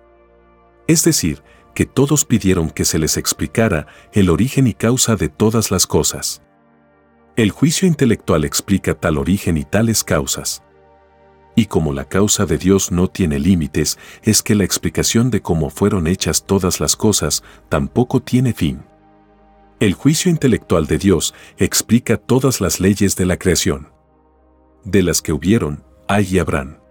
Es 0.88 1.04
decir, 1.04 1.44
que 1.74 1.86
todos 1.86 2.26
pidieron 2.26 2.70
que 2.70 2.86
se 2.86 2.98
les 2.98 3.18
explicara 3.18 3.88
el 4.14 4.30
origen 4.30 4.66
y 4.66 4.74
causa 4.74 5.16
de 5.16 5.30
todas 5.30 5.72
las 5.72 5.86
cosas. 5.86 6.42
El 7.36 7.52
juicio 7.52 7.88
intelectual 7.88 8.46
explica 8.46 8.94
tal 8.94 9.18
origen 9.18 9.58
y 9.58 9.66
tales 9.66 10.04
causas. 10.04 10.64
Y 11.54 11.66
como 11.66 11.94
la 11.94 12.06
causa 12.06 12.46
de 12.46 12.58
Dios 12.58 12.92
no 12.92 13.10
tiene 13.10 13.40
límites, 13.40 13.98
es 14.24 14.42
que 14.42 14.56
la 14.56 14.64
explicación 14.64 15.32
de 15.32 15.42
cómo 15.42 15.70
fueron 15.70 16.08
hechas 16.08 16.46
todas 16.46 16.80
las 16.80 16.96
cosas 16.96 17.44
tampoco 17.70 18.22
tiene 18.22 18.54
fin. 18.54 18.84
El 19.80 19.94
juicio 19.94 20.32
intelectual 20.32 20.88
de 20.88 20.98
Dios 20.98 21.34
explica 21.58 22.16
todas 22.16 22.62
las 22.62 22.80
leyes 22.80 23.18
de 23.18 23.26
la 23.26 23.38
creación. 23.38 23.90
De 24.86 25.04
las 25.04 25.22
que 25.22 25.34
hubieron, 25.34 25.84
hay 26.08 26.28
y 26.32 26.40
habrán. 26.40 26.85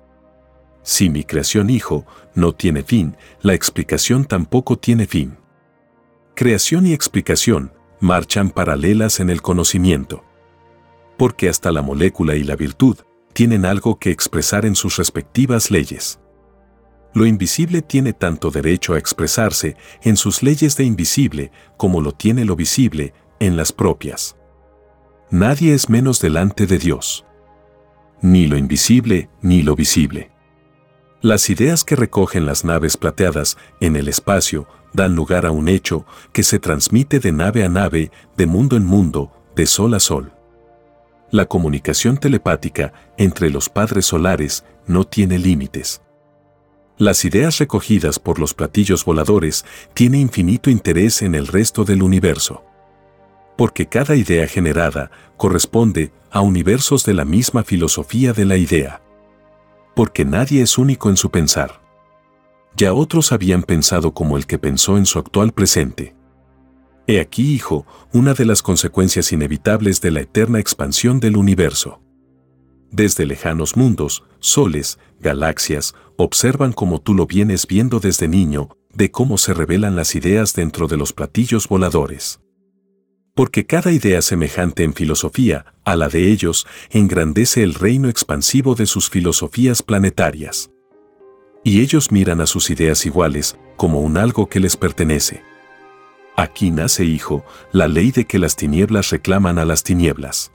Si 0.85 1.09
mi 1.09 1.25
creación 1.25 1.71
hijo 1.71 2.05
no 2.35 2.53
tiene 2.53 2.83
fin, 2.83 3.17
la 3.41 3.55
explicación 3.55 4.27
tampoco 4.27 4.79
tiene 4.79 5.07
fin. 5.07 5.39
Creación 6.35 6.87
y 6.87 6.93
explicación 6.93 7.73
marchan 8.01 8.51
paralelas 8.51 9.19
en 9.19 9.31
el 9.31 9.41
conocimiento. 9.41 10.25
Porque 11.17 11.49
hasta 11.49 11.73
la 11.73 11.81
molécula 11.81 12.37
y 12.37 12.45
la 12.45 12.55
virtud 12.55 12.99
tienen 13.33 13.65
algo 13.65 13.99
que 13.99 14.11
expresar 14.11 14.67
en 14.67 14.77
sus 14.77 14.99
respectivas 14.99 15.71
leyes. 15.71 16.21
Lo 17.15 17.25
invisible 17.25 17.81
tiene 17.81 18.13
tanto 18.13 18.51
derecho 18.51 18.93
a 18.93 18.99
expresarse 18.99 19.77
en 20.03 20.19
sus 20.19 20.43
leyes 20.43 20.77
de 20.77 20.85
invisible 20.85 21.51
como 21.79 22.03
lo 22.03 22.13
tiene 22.13 22.45
lo 22.45 22.57
visible 22.57 23.15
en 23.41 23.57
las 23.57 23.73
propias. 23.73 24.37
Nadie 25.31 25.73
es 25.73 25.89
menos 25.89 26.21
delante 26.21 26.67
de 26.67 26.79
Dios. 26.79 27.25
Ni 28.21 28.49
lo 28.49 28.59
invisible 28.59 29.31
ni 29.41 29.63
lo 29.63 29.77
visible. 29.77 30.34
Las 31.25 31.49
ideas 31.49 31.85
que 31.85 31.97
recogen 31.97 32.45
las 32.45 32.67
naves 32.67 32.99
plateadas 32.99 33.57
en 33.81 33.97
el 33.97 34.09
espacio 34.09 34.69
dan 34.93 35.15
lugar 35.17 35.47
a 35.47 35.53
un 35.53 35.69
hecho 35.69 36.05
que 36.35 36.43
se 36.43 36.59
transmite 36.59 37.19
de 37.19 37.33
nave 37.33 37.65
a 37.65 37.71
nave, 37.71 38.11
de 38.37 38.45
mundo 38.45 38.77
en 38.77 38.85
mundo, 38.85 39.33
de 39.57 39.65
sol 39.65 39.95
a 39.95 40.01
sol. 40.01 40.33
La 41.31 41.47
comunicación 41.47 42.19
telepática 42.19 42.93
entre 43.17 43.49
los 43.49 43.71
padres 43.71 44.05
solares 44.05 44.67
no 44.87 45.05
tiene 45.05 45.39
límites. 45.39 46.03
Las 46.99 47.25
ideas 47.25 47.57
recogidas 47.57 48.19
por 48.19 48.39
los 48.39 48.53
platillos 48.53 49.07
voladores 49.07 49.65
tienen 49.95 50.21
infinito 50.21 50.69
interés 50.69 51.23
en 51.23 51.35
el 51.35 51.47
resto 51.47 51.87
del 51.87 52.03
universo. 52.03 52.65
Porque 53.57 53.87
cada 53.87 54.15
idea 54.15 54.47
generada 54.47 55.11
corresponde 55.39 56.13
a 56.31 56.43
universos 56.43 57.03
de 57.07 57.15
la 57.15 57.25
misma 57.25 57.65
filosofía 57.65 58.35
de 58.35 58.45
la 58.45 58.59
idea 58.59 59.01
porque 59.95 60.25
nadie 60.25 60.63
es 60.63 60.79
único 60.79 61.11
en 61.11 61.17
su 61.17 61.31
pensar. 61.31 61.83
Ya 62.77 62.93
otros 62.93 63.33
habían 63.33 63.63
pensado 63.63 64.13
como 64.13 64.37
el 64.37 64.47
que 64.47 64.59
pensó 64.59 64.97
en 64.97 65.07
su 65.07 65.19
actual 65.19 65.53
presente. 65.53 66.15
He 67.07 67.21
aquí, 67.21 67.55
hijo, 67.55 67.87
una 68.13 68.35
de 68.35 68.45
las 68.45 68.63
consecuencias 68.63 69.33
inevitables 69.33 70.01
de 70.01 70.11
la 70.11 70.21
eterna 70.21 70.59
expansión 70.59 71.21
del 71.21 71.37
universo. 71.37 72.01
Desde 72.91 73.27
lejanos 73.27 73.77
mundos, 73.77 74.25
soles, 74.41 74.99
galaxias, 75.21 75.95
observan 76.17 76.73
como 76.73 77.01
tú 77.01 77.15
lo 77.15 77.27
vienes 77.27 77.67
viendo 77.67 78.01
desde 78.01 78.29
niño, 78.29 78.71
de 78.93 79.11
cómo 79.11 79.39
se 79.39 79.55
revelan 79.55 79.97
las 79.97 80.15
ideas 80.15 80.55
dentro 80.55 80.87
de 80.87 80.97
los 80.97 81.13
platillos 81.13 81.69
voladores 81.69 82.44
porque 83.35 83.67
cada 83.67 83.91
idea 83.91 84.23
semejante 84.23 84.85
en 84.85 84.95
filosofía 84.95 85.67
a 85.85 85.97
la 85.97 86.09
de 86.09 86.31
ellos 86.31 86.67
engrandece 86.91 87.63
el 87.63 87.75
reino 87.75 88.09
expansivo 88.09 88.75
de 88.75 88.87
sus 88.87 89.11
filosofías 89.11 89.83
planetarias. 89.83 90.71
Y 91.65 91.81
ellos 91.81 92.13
miran 92.13 92.41
a 92.41 92.47
sus 92.47 92.71
ideas 92.71 93.05
iguales 93.07 93.57
como 93.77 94.01
un 94.01 94.17
algo 94.17 94.49
que 94.49 94.61
les 94.61 94.77
pertenece. 94.77 95.43
Aquí 96.37 96.71
nace, 96.71 97.05
hijo, 97.05 97.45
la 97.73 97.89
ley 97.89 98.13
de 98.13 98.25
que 98.25 98.39
las 98.39 98.55
tinieblas 98.55 99.11
reclaman 99.11 99.59
a 99.59 99.65
las 99.65 99.83
tinieblas. 99.83 100.53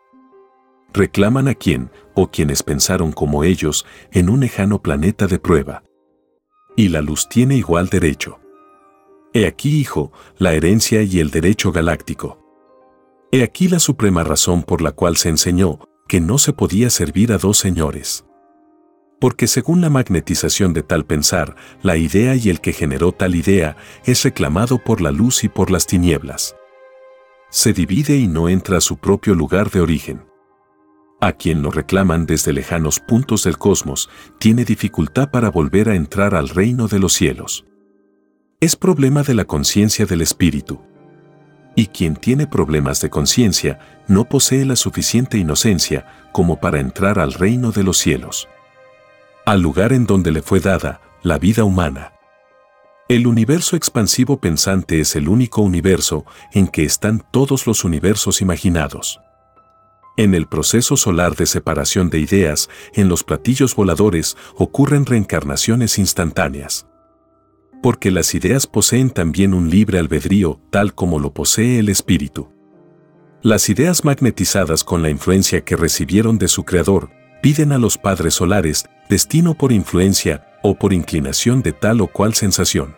Reclaman 0.93 1.47
a 1.47 1.55
quien, 1.55 1.91
o 2.15 2.29
quienes 2.29 2.63
pensaron 2.63 3.11
como 3.11 3.43
ellos, 3.43 3.85
en 4.11 4.29
un 4.29 4.39
lejano 4.39 4.81
planeta 4.81 5.27
de 5.27 5.39
prueba. 5.39 5.83
Y 6.75 6.89
la 6.89 7.01
luz 7.01 7.27
tiene 7.29 7.55
igual 7.55 7.87
derecho. 7.87 8.39
He 9.33 9.45
aquí, 9.45 9.79
hijo, 9.79 10.11
la 10.37 10.53
herencia 10.53 11.01
y 11.03 11.19
el 11.19 11.29
derecho 11.29 11.71
galáctico. 11.71 12.38
He 13.31 13.43
aquí 13.43 13.67
la 13.67 13.77
suprema 13.77 14.23
razón 14.23 14.63
por 14.63 14.81
la 14.81 14.91
cual 14.91 15.15
se 15.15 15.29
enseñó 15.29 15.79
que 16.07 16.19
no 16.19 16.39
se 16.39 16.51
podía 16.51 16.89
servir 16.89 17.31
a 17.31 17.37
dos 17.37 17.59
señores. 17.59 18.25
Porque 19.19 19.45
según 19.45 19.81
la 19.81 19.91
magnetización 19.91 20.73
de 20.73 20.81
tal 20.81 21.05
pensar, 21.05 21.55
la 21.83 21.97
idea 21.97 22.35
y 22.35 22.49
el 22.49 22.59
que 22.59 22.73
generó 22.73 23.11
tal 23.11 23.35
idea 23.35 23.77
es 24.03 24.23
reclamado 24.23 24.83
por 24.83 25.01
la 25.01 25.11
luz 25.11 25.43
y 25.43 25.49
por 25.49 25.69
las 25.69 25.85
tinieblas. 25.85 26.55
Se 27.51 27.71
divide 27.71 28.17
y 28.17 28.27
no 28.27 28.49
entra 28.49 28.77
a 28.77 28.81
su 28.81 28.97
propio 28.97 29.35
lugar 29.35 29.69
de 29.69 29.81
origen. 29.81 30.25
A 31.21 31.33
quien 31.33 31.61
lo 31.61 31.69
reclaman 31.69 32.25
desde 32.25 32.53
lejanos 32.53 32.99
puntos 32.99 33.43
del 33.43 33.59
cosmos, 33.59 34.09
tiene 34.39 34.65
dificultad 34.65 35.29
para 35.29 35.51
volver 35.51 35.89
a 35.89 35.95
entrar 35.95 36.33
al 36.33 36.49
reino 36.49 36.87
de 36.87 36.97
los 36.97 37.13
cielos. 37.13 37.65
Es 38.59 38.75
problema 38.75 39.21
de 39.21 39.35
la 39.35 39.45
conciencia 39.45 40.05
del 40.07 40.21
espíritu. 40.21 40.81
Y 41.79 41.87
quien 41.87 42.17
tiene 42.17 42.45
problemas 42.45 42.99
de 42.99 43.09
conciencia 43.09 43.79
no 44.05 44.25
posee 44.25 44.65
la 44.65 44.75
suficiente 44.75 45.37
inocencia 45.37 46.27
como 46.33 46.59
para 46.59 46.81
entrar 46.81 47.19
al 47.19 47.31
reino 47.31 47.71
de 47.71 47.83
los 47.83 47.97
cielos. 47.97 48.49
Al 49.45 49.61
lugar 49.61 49.93
en 49.93 50.05
donde 50.05 50.33
le 50.33 50.41
fue 50.41 50.59
dada 50.59 50.99
la 51.23 51.37
vida 51.39 51.63
humana. 51.63 52.11
El 53.07 53.27
universo 53.27 53.77
expansivo 53.77 54.41
pensante 54.41 54.99
es 54.99 55.15
el 55.15 55.29
único 55.29 55.61
universo 55.61 56.25
en 56.51 56.67
que 56.67 56.83
están 56.83 57.23
todos 57.31 57.65
los 57.65 57.85
universos 57.85 58.41
imaginados. 58.41 59.21
En 60.17 60.35
el 60.35 60.47
proceso 60.47 60.97
solar 60.97 61.37
de 61.37 61.45
separación 61.45 62.09
de 62.09 62.19
ideas, 62.19 62.69
en 62.91 63.07
los 63.07 63.23
platillos 63.23 63.73
voladores 63.73 64.35
ocurren 64.57 65.05
reencarnaciones 65.05 65.97
instantáneas. 65.97 66.88
Porque 67.81 68.11
las 68.11 68.35
ideas 68.35 68.67
poseen 68.67 69.09
también 69.09 69.53
un 69.53 69.69
libre 69.69 69.99
albedrío, 69.99 70.59
tal 70.69 70.93
como 70.93 71.19
lo 71.19 71.33
posee 71.33 71.79
el 71.79 71.89
espíritu. 71.89 72.49
Las 73.41 73.69
ideas 73.69 74.03
magnetizadas 74.03 74.83
con 74.83 75.01
la 75.01 75.09
influencia 75.09 75.61
que 75.61 75.77
recibieron 75.77 76.37
de 76.37 76.49
su 76.49 76.65
creador, 76.65 77.09
piden 77.41 77.71
a 77.71 77.77
los 77.77 77.97
padres 77.97 78.33
solares 78.33 78.85
destino 79.09 79.53
por 79.53 79.71
influencia 79.71 80.45
o 80.61 80.75
por 80.75 80.91
inclinación 80.91 81.61
de 81.61 81.71
tal 81.71 82.01
o 82.01 82.07
cual 82.07 82.33
sensación. 82.33 82.95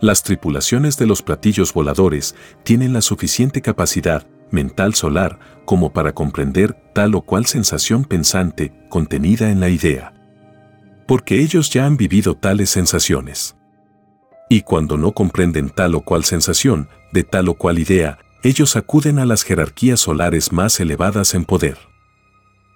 Las 0.00 0.22
tripulaciones 0.22 0.98
de 0.98 1.06
los 1.06 1.22
platillos 1.22 1.72
voladores 1.72 2.34
tienen 2.64 2.92
la 2.92 3.00
suficiente 3.00 3.62
capacidad 3.62 4.26
mental 4.50 4.94
solar 4.94 5.38
como 5.64 5.92
para 5.92 6.12
comprender 6.12 6.74
tal 6.92 7.14
o 7.14 7.22
cual 7.22 7.46
sensación 7.46 8.04
pensante 8.04 8.72
contenida 8.88 9.50
en 9.50 9.60
la 9.60 9.68
idea. 9.68 10.12
Porque 11.06 11.40
ellos 11.40 11.70
ya 11.70 11.86
han 11.86 11.96
vivido 11.96 12.36
tales 12.36 12.70
sensaciones. 12.70 13.56
Y 14.48 14.62
cuando 14.62 14.96
no 14.96 15.12
comprenden 15.12 15.70
tal 15.70 15.94
o 15.94 16.00
cual 16.02 16.24
sensación, 16.24 16.88
de 17.12 17.24
tal 17.24 17.48
o 17.48 17.54
cual 17.54 17.78
idea, 17.78 18.18
ellos 18.42 18.76
acuden 18.76 19.18
a 19.18 19.26
las 19.26 19.42
jerarquías 19.42 20.00
solares 20.00 20.52
más 20.52 20.78
elevadas 20.78 21.34
en 21.34 21.44
poder. 21.44 21.78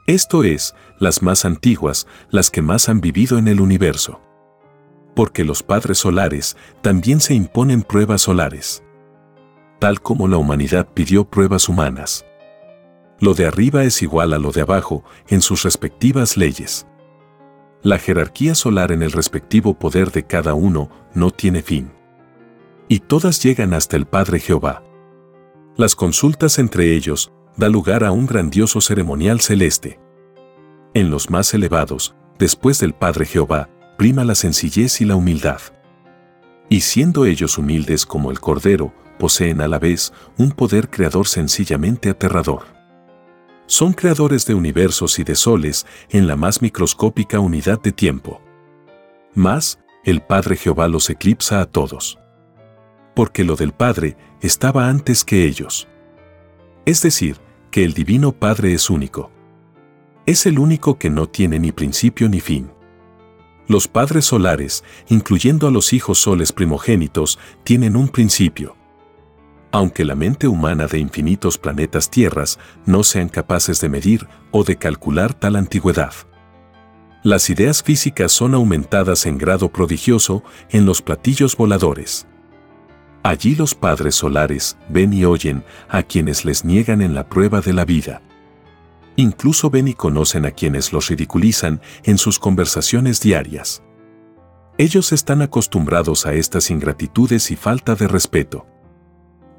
Esto 0.06 0.42
es, 0.42 0.74
las 0.98 1.22
más 1.22 1.44
antiguas, 1.44 2.06
las 2.30 2.50
que 2.50 2.62
más 2.62 2.88
han 2.88 3.00
vivido 3.00 3.38
en 3.38 3.46
el 3.46 3.60
universo. 3.60 4.20
Porque 5.14 5.44
los 5.44 5.62
padres 5.62 5.98
solares 5.98 6.56
también 6.82 7.20
se 7.20 7.34
imponen 7.34 7.82
pruebas 7.82 8.22
solares 8.22 8.82
tal 9.80 10.00
como 10.02 10.28
la 10.28 10.36
humanidad 10.36 10.86
pidió 10.94 11.24
pruebas 11.24 11.68
humanas. 11.68 12.24
Lo 13.18 13.34
de 13.34 13.46
arriba 13.46 13.82
es 13.82 14.02
igual 14.02 14.32
a 14.32 14.38
lo 14.38 14.52
de 14.52 14.60
abajo 14.60 15.02
en 15.28 15.42
sus 15.42 15.64
respectivas 15.64 16.36
leyes. 16.36 16.86
La 17.82 17.98
jerarquía 17.98 18.54
solar 18.54 18.92
en 18.92 19.02
el 19.02 19.10
respectivo 19.10 19.72
poder 19.74 20.12
de 20.12 20.24
cada 20.24 20.52
uno 20.52 20.90
no 21.14 21.30
tiene 21.30 21.62
fin. 21.62 21.90
Y 22.88 23.00
todas 23.00 23.42
llegan 23.42 23.72
hasta 23.72 23.96
el 23.96 24.04
Padre 24.04 24.38
Jehová. 24.38 24.82
Las 25.76 25.94
consultas 25.94 26.58
entre 26.58 26.94
ellos 26.94 27.32
da 27.56 27.70
lugar 27.70 28.04
a 28.04 28.12
un 28.12 28.26
grandioso 28.26 28.82
ceremonial 28.82 29.40
celeste. 29.40 29.98
En 30.92 31.10
los 31.10 31.30
más 31.30 31.54
elevados, 31.54 32.14
después 32.38 32.80
del 32.80 32.92
Padre 32.92 33.24
Jehová, 33.24 33.70
prima 33.96 34.24
la 34.24 34.34
sencillez 34.34 35.00
y 35.00 35.06
la 35.06 35.16
humildad. 35.16 35.60
Y 36.68 36.80
siendo 36.80 37.24
ellos 37.24 37.56
humildes 37.56 38.04
como 38.04 38.30
el 38.30 38.40
Cordero, 38.40 38.92
poseen 39.18 39.62
a 39.62 39.68
la 39.68 39.78
vez 39.78 40.12
un 40.36 40.50
poder 40.50 40.90
creador 40.90 41.28
sencillamente 41.28 42.10
aterrador. 42.10 42.79
Son 43.70 43.92
creadores 43.92 44.46
de 44.46 44.54
universos 44.54 45.20
y 45.20 45.22
de 45.22 45.36
soles 45.36 45.86
en 46.08 46.26
la 46.26 46.34
más 46.34 46.60
microscópica 46.60 47.38
unidad 47.38 47.80
de 47.80 47.92
tiempo. 47.92 48.42
Más, 49.32 49.78
el 50.04 50.22
Padre 50.22 50.56
Jehová 50.56 50.88
los 50.88 51.08
eclipsa 51.08 51.60
a 51.60 51.66
todos. 51.66 52.18
Porque 53.14 53.44
lo 53.44 53.54
del 53.54 53.70
Padre 53.70 54.16
estaba 54.40 54.88
antes 54.88 55.24
que 55.24 55.44
ellos. 55.44 55.86
Es 56.84 57.00
decir, 57.02 57.36
que 57.70 57.84
el 57.84 57.94
Divino 57.94 58.32
Padre 58.32 58.74
es 58.74 58.90
único. 58.90 59.30
Es 60.26 60.46
el 60.46 60.58
único 60.58 60.98
que 60.98 61.08
no 61.08 61.28
tiene 61.28 61.60
ni 61.60 61.70
principio 61.70 62.28
ni 62.28 62.40
fin. 62.40 62.72
Los 63.68 63.86
padres 63.86 64.24
solares, 64.24 64.82
incluyendo 65.06 65.68
a 65.68 65.70
los 65.70 65.92
hijos 65.92 66.18
soles 66.18 66.50
primogénitos, 66.50 67.38
tienen 67.62 67.94
un 67.94 68.08
principio 68.08 68.79
aunque 69.72 70.04
la 70.04 70.14
mente 70.14 70.48
humana 70.48 70.86
de 70.86 70.98
infinitos 70.98 71.58
planetas 71.58 72.10
tierras 72.10 72.58
no 72.86 73.04
sean 73.04 73.28
capaces 73.28 73.80
de 73.80 73.88
medir 73.88 74.26
o 74.50 74.64
de 74.64 74.76
calcular 74.76 75.34
tal 75.34 75.56
antigüedad. 75.56 76.12
Las 77.22 77.50
ideas 77.50 77.82
físicas 77.82 78.32
son 78.32 78.54
aumentadas 78.54 79.26
en 79.26 79.38
grado 79.38 79.70
prodigioso 79.70 80.42
en 80.70 80.86
los 80.86 81.02
platillos 81.02 81.56
voladores. 81.56 82.26
Allí 83.22 83.54
los 83.54 83.74
padres 83.74 84.14
solares 84.14 84.78
ven 84.88 85.12
y 85.12 85.26
oyen 85.26 85.62
a 85.88 86.02
quienes 86.02 86.44
les 86.46 86.64
niegan 86.64 87.02
en 87.02 87.14
la 87.14 87.28
prueba 87.28 87.60
de 87.60 87.74
la 87.74 87.84
vida. 87.84 88.22
Incluso 89.16 89.68
ven 89.68 89.88
y 89.88 89.94
conocen 89.94 90.46
a 90.46 90.52
quienes 90.52 90.94
los 90.94 91.08
ridiculizan 91.08 91.82
en 92.04 92.16
sus 92.16 92.38
conversaciones 92.38 93.20
diarias. 93.20 93.82
Ellos 94.78 95.12
están 95.12 95.42
acostumbrados 95.42 96.24
a 96.24 96.32
estas 96.32 96.70
ingratitudes 96.70 97.50
y 97.50 97.56
falta 97.56 97.94
de 97.94 98.08
respeto 98.08 98.66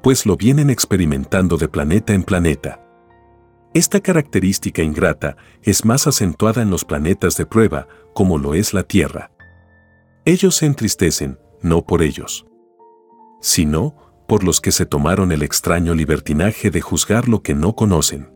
pues 0.02 0.26
lo 0.26 0.36
vienen 0.36 0.68
experimentando 0.68 1.56
de 1.56 1.68
planeta 1.68 2.12
en 2.12 2.24
planeta. 2.24 2.80
Esta 3.72 4.00
característica 4.00 4.82
ingrata 4.82 5.36
es 5.62 5.84
más 5.84 6.06
acentuada 6.06 6.60
en 6.60 6.70
los 6.70 6.84
planetas 6.84 7.36
de 7.36 7.46
prueba, 7.46 7.86
como 8.12 8.36
lo 8.36 8.54
es 8.54 8.74
la 8.74 8.82
Tierra. 8.82 9.30
Ellos 10.24 10.56
se 10.56 10.66
entristecen, 10.66 11.38
no 11.62 11.86
por 11.86 12.02
ellos, 12.02 12.46
sino 13.40 13.96
por 14.28 14.44
los 14.44 14.60
que 14.60 14.72
se 14.72 14.86
tomaron 14.86 15.32
el 15.32 15.42
extraño 15.42 15.94
libertinaje 15.94 16.70
de 16.70 16.80
juzgar 16.80 17.28
lo 17.28 17.42
que 17.42 17.54
no 17.54 17.74
conocen. 17.74 18.30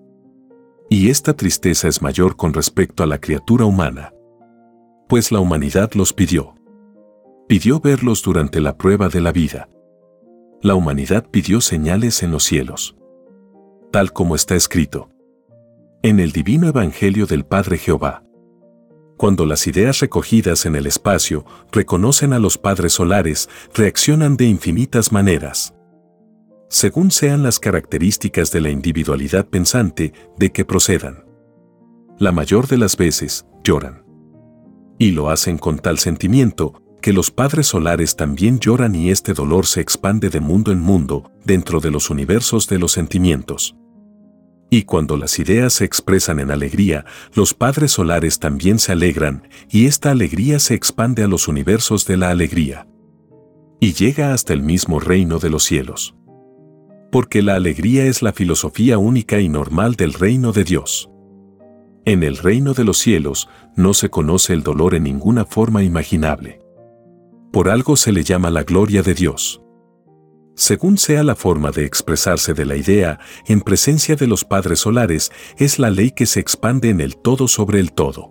Y 0.89 1.11
esta 1.11 1.35
tristeza 1.35 1.89
es 1.89 2.01
mayor 2.01 2.37
con 2.37 2.55
respecto 2.55 3.03
a 3.03 3.07
la 3.07 3.19
criatura 3.19 3.65
humana, 3.65 4.13
pues 5.09 5.33
la 5.33 5.41
humanidad 5.41 5.93
los 5.95 6.13
pidió. 6.13 6.55
Pidió 7.49 7.81
verlos 7.81 8.23
durante 8.23 8.61
la 8.61 8.77
prueba 8.77 9.09
de 9.09 9.21
la 9.21 9.33
vida 9.33 9.69
la 10.67 10.75
humanidad 10.75 11.25
pidió 11.31 11.61
señales 11.61 12.25
en 12.25 12.33
los 12.33 12.43
cielos. 12.43 12.97
Tal 13.93 14.13
como 14.13 14.35
está 14.35 14.57
escrito. 14.57 15.09
En 16.03 16.19
el 16.19 16.33
divino 16.33 16.67
Evangelio 16.67 17.27
del 17.27 17.47
Padre 17.47 17.79
Jehová. 17.79 18.25
Cuando 19.17 19.47
las 19.47 19.69
ideas 19.69 20.01
recogidas 20.01 20.67
en 20.67 20.75
el 20.75 20.89
espacio 20.89 21.45
reconocen 21.71 22.33
a 22.33 22.41
los 22.41 22.59
padres 22.59 22.95
solares, 22.95 23.49
reaccionan 23.75 24.37
de 24.37 24.47
infinitas 24.47 25.13
maneras. 25.13 25.73
Según 26.69 27.13
sean 27.13 27.45
las 27.45 27.61
características 27.61 28.51
de 28.51 28.61
la 28.61 28.71
individualidad 28.71 29.47
pensante 29.47 30.15
de 30.37 30.51
que 30.51 30.65
procedan. 30.65 31.27
La 32.19 32.33
mayor 32.33 32.67
de 32.67 32.79
las 32.79 32.97
veces, 32.97 33.47
lloran. 33.63 34.05
Y 34.99 35.13
lo 35.13 35.31
hacen 35.31 35.59
con 35.59 35.79
tal 35.79 35.99
sentimiento 36.01 36.83
que 37.07 37.13
los 37.13 37.31
padres 37.31 37.69
solares 37.69 38.17
también 38.17 38.59
lloran 38.59 38.97
y 38.97 39.11
este 39.11 39.33
dolor 39.33 39.67
se 39.67 39.81
expande 39.81 40.29
de 40.29 40.41
mundo 40.41 40.73
en 40.73 40.81
mundo 40.81 41.31
dentro 41.45 41.79
de 41.79 41.93
los 41.93 42.11
universos 42.11 42.67
de 42.67 42.81
los 42.81 42.91
sentimientos. 42.91 43.77
Y 44.71 44.83
cuando 44.83 45.17
las 45.17 45.39
ideas 45.39 45.75
se 45.75 45.85
expresan 45.85 46.41
en 46.41 46.51
alegría, 46.51 47.05
los 47.33 47.55
padres 47.55 47.93
solares 47.93 48.41
también 48.41 48.81
se 48.81 48.91
alegran 48.91 49.49
y 49.71 49.87
esta 49.87 50.11
alegría 50.11 50.59
se 50.59 50.75
expande 50.75 51.23
a 51.23 51.29
los 51.29 51.47
universos 51.47 52.09
de 52.09 52.17
la 52.17 52.31
alegría. 52.31 52.89
Y 53.79 53.93
llega 53.93 54.33
hasta 54.33 54.53
el 54.53 54.63
mismo 54.63 54.99
reino 54.99 55.39
de 55.39 55.51
los 55.51 55.63
cielos. 55.63 56.17
Porque 57.13 57.41
la 57.41 57.55
alegría 57.55 58.05
es 58.07 58.21
la 58.21 58.33
filosofía 58.33 58.99
única 58.99 59.39
y 59.39 59.49
normal 59.49 59.95
del 59.95 60.13
reino 60.13 60.51
de 60.51 60.65
Dios. 60.65 61.09
En 62.05 62.25
el 62.25 62.37
reino 62.37 62.75
de 62.75 62.83
los 62.83 62.99
cielos 62.99 63.49
no 63.77 63.95
se 63.95 64.11
conoce 64.11 64.55
el 64.55 64.65
dolor 64.65 64.97
en 64.97 65.05
ninguna 65.05 65.45
forma 65.45 65.85
imaginable 65.85 66.66
por 67.57 67.71
algo 67.71 67.97
se 67.97 68.13
le 68.13 68.23
llama 68.23 68.51
la 68.51 68.65
gloria 68.65 69.03
de 69.03 69.15
Dios. 69.15 69.63
Según 70.57 70.99
sea 70.99 71.23
la 71.23 71.35
forma 71.35 71.71
de 71.71 71.87
expresarse 71.87 72.53
de 72.53 72.67
la 72.67 72.77
idea, 72.77 73.19
en 73.47 73.63
presencia 73.63 74.15
de 74.15 74.27
los 74.27 74.45
padres 74.45 74.81
solares, 74.81 75.33
es 75.57 75.79
la 75.79 75.89
ley 75.89 76.11
que 76.11 76.27
se 76.27 76.39
expande 76.39 76.91
en 76.91 77.01
el 77.01 77.17
todo 77.17 77.49
sobre 77.49 77.81
el 77.81 77.95
todo. 77.95 78.31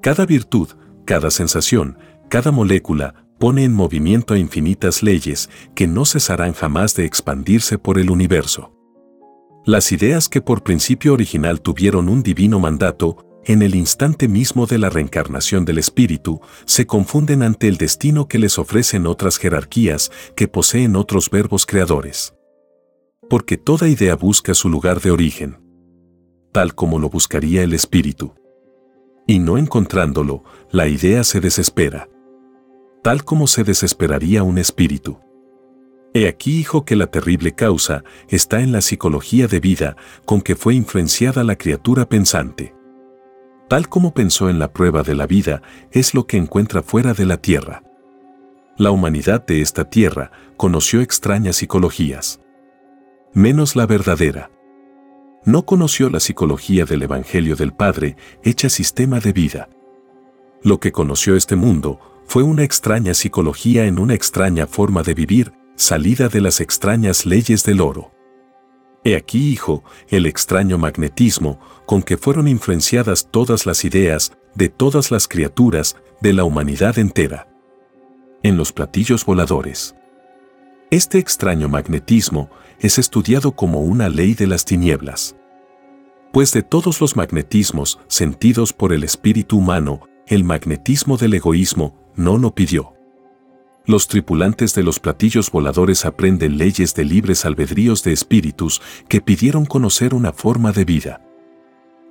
Cada 0.00 0.24
virtud, 0.24 0.70
cada 1.04 1.30
sensación, 1.30 1.98
Cada 2.30 2.52
molécula 2.52 3.26
pone 3.38 3.64
en 3.64 3.74
movimiento 3.74 4.32
a 4.32 4.38
infinitas 4.38 5.02
leyes 5.02 5.50
que 5.74 5.86
no 5.86 6.06
cesarán 6.06 6.54
jamás 6.54 6.94
de 6.94 7.04
expandirse 7.04 7.76
por 7.76 7.98
el 7.98 8.08
universo. 8.08 8.72
Las 9.66 9.92
ideas 9.92 10.30
que 10.30 10.40
por 10.40 10.62
principio 10.62 11.12
original 11.12 11.60
tuvieron 11.60 12.08
un 12.08 12.22
divino 12.22 12.58
mandato, 12.58 13.26
en 13.44 13.62
el 13.62 13.74
instante 13.74 14.28
mismo 14.28 14.66
de 14.66 14.78
la 14.78 14.88
reencarnación 14.88 15.64
del 15.64 15.78
espíritu, 15.78 16.40
se 16.64 16.86
confunden 16.86 17.42
ante 17.42 17.66
el 17.66 17.76
destino 17.76 18.28
que 18.28 18.38
les 18.38 18.58
ofrecen 18.58 19.06
otras 19.06 19.38
jerarquías 19.38 20.12
que 20.36 20.46
poseen 20.46 20.94
otros 20.94 21.28
verbos 21.28 21.66
creadores. 21.66 22.34
Porque 23.28 23.56
toda 23.56 23.88
idea 23.88 24.14
busca 24.14 24.54
su 24.54 24.68
lugar 24.68 25.00
de 25.00 25.10
origen, 25.10 25.58
tal 26.52 26.74
como 26.74 26.98
lo 26.98 27.08
buscaría 27.08 27.62
el 27.62 27.74
espíritu. 27.74 28.34
Y 29.26 29.38
no 29.38 29.58
encontrándolo, 29.58 30.44
la 30.70 30.86
idea 30.86 31.24
se 31.24 31.40
desespera, 31.40 32.08
tal 33.02 33.24
como 33.24 33.46
se 33.46 33.64
desesperaría 33.64 34.44
un 34.44 34.58
espíritu. 34.58 35.18
He 36.14 36.28
aquí, 36.28 36.58
hijo, 36.58 36.84
que 36.84 36.94
la 36.94 37.06
terrible 37.06 37.52
causa 37.52 38.04
está 38.28 38.60
en 38.60 38.70
la 38.70 38.82
psicología 38.82 39.48
de 39.48 39.60
vida 39.60 39.96
con 40.26 40.42
que 40.42 40.54
fue 40.54 40.74
influenciada 40.74 41.42
la 41.42 41.56
criatura 41.56 42.08
pensante. 42.08 42.74
Tal 43.68 43.88
como 43.88 44.12
pensó 44.12 44.50
en 44.50 44.58
la 44.58 44.72
prueba 44.72 45.02
de 45.02 45.14
la 45.14 45.26
vida, 45.26 45.62
es 45.90 46.14
lo 46.14 46.26
que 46.26 46.36
encuentra 46.36 46.82
fuera 46.82 47.14
de 47.14 47.26
la 47.26 47.38
tierra. 47.38 47.82
La 48.76 48.90
humanidad 48.90 49.44
de 49.46 49.60
esta 49.60 49.88
tierra 49.88 50.30
conoció 50.56 51.00
extrañas 51.00 51.56
psicologías. 51.56 52.40
Menos 53.34 53.76
la 53.76 53.86
verdadera. 53.86 54.50
No 55.44 55.64
conoció 55.66 56.10
la 56.10 56.20
psicología 56.20 56.84
del 56.84 57.02
Evangelio 57.02 57.56
del 57.56 57.72
Padre 57.72 58.16
hecha 58.42 58.68
sistema 58.68 59.20
de 59.20 59.32
vida. 59.32 59.68
Lo 60.62 60.80
que 60.80 60.92
conoció 60.92 61.36
este 61.36 61.56
mundo 61.56 61.98
fue 62.26 62.42
una 62.42 62.62
extraña 62.62 63.14
psicología 63.14 63.86
en 63.86 63.98
una 63.98 64.14
extraña 64.14 64.66
forma 64.66 65.02
de 65.02 65.14
vivir 65.14 65.52
salida 65.74 66.28
de 66.28 66.40
las 66.40 66.60
extrañas 66.60 67.26
leyes 67.26 67.64
del 67.64 67.80
oro. 67.80 68.12
He 69.04 69.16
aquí, 69.16 69.50
hijo, 69.50 69.82
el 70.08 70.26
extraño 70.26 70.78
magnetismo 70.78 71.58
con 71.86 72.02
que 72.02 72.16
fueron 72.16 72.46
influenciadas 72.46 73.28
todas 73.30 73.66
las 73.66 73.84
ideas 73.84 74.32
de 74.54 74.68
todas 74.68 75.10
las 75.10 75.26
criaturas 75.26 75.96
de 76.20 76.32
la 76.32 76.44
humanidad 76.44 76.98
entera. 76.98 77.48
En 78.42 78.56
los 78.56 78.72
platillos 78.72 79.24
voladores. 79.24 79.96
Este 80.90 81.18
extraño 81.18 81.68
magnetismo 81.68 82.50
es 82.78 82.98
estudiado 82.98 83.52
como 83.52 83.80
una 83.80 84.08
ley 84.08 84.34
de 84.34 84.46
las 84.46 84.64
tinieblas. 84.64 85.36
Pues 86.32 86.52
de 86.52 86.62
todos 86.62 87.00
los 87.00 87.16
magnetismos 87.16 87.98
sentidos 88.08 88.72
por 88.72 88.92
el 88.92 89.04
espíritu 89.04 89.58
humano, 89.58 90.00
el 90.26 90.44
magnetismo 90.44 91.16
del 91.16 91.34
egoísmo 91.34 91.94
no 92.14 92.38
lo 92.38 92.54
pidió. 92.54 92.94
Los 93.84 94.06
tripulantes 94.06 94.74
de 94.76 94.84
los 94.84 95.00
platillos 95.00 95.50
voladores 95.50 96.04
aprenden 96.04 96.56
leyes 96.56 96.94
de 96.94 97.04
libres 97.04 97.44
albedríos 97.44 98.04
de 98.04 98.12
espíritus 98.12 98.80
que 99.08 99.20
pidieron 99.20 99.66
conocer 99.66 100.14
una 100.14 100.32
forma 100.32 100.70
de 100.70 100.84
vida. 100.84 101.20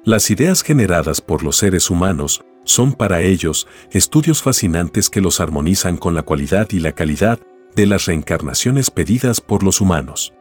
Las 0.03 0.29
ideas 0.31 0.63
generadas 0.63 1.21
por 1.21 1.43
los 1.43 1.55
seres 1.55 1.89
humanos 1.89 2.43
son 2.65 2.91
para 2.91 3.21
ellos 3.21 3.67
estudios 3.91 4.41
fascinantes 4.41 5.09
que 5.09 5.21
los 5.21 5.39
armonizan 5.39 5.95
con 5.95 6.13
la 6.13 6.23
cualidad 6.23 6.67
y 6.71 6.79
la 6.79 6.91
calidad 6.91 7.39
de 7.73 7.85
las 7.85 8.05
reencarnaciones 8.05 8.91
pedidas 8.91 9.39
por 9.39 9.63
los 9.63 9.79
humanos. 9.79 10.33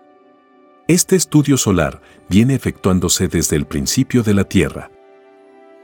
Este 0.88 1.14
estudio 1.14 1.56
solar 1.56 2.02
viene 2.28 2.54
efectuándose 2.54 3.28
desde 3.28 3.54
el 3.54 3.66
principio 3.66 4.24
de 4.24 4.34
la 4.34 4.44
Tierra. 4.44 4.90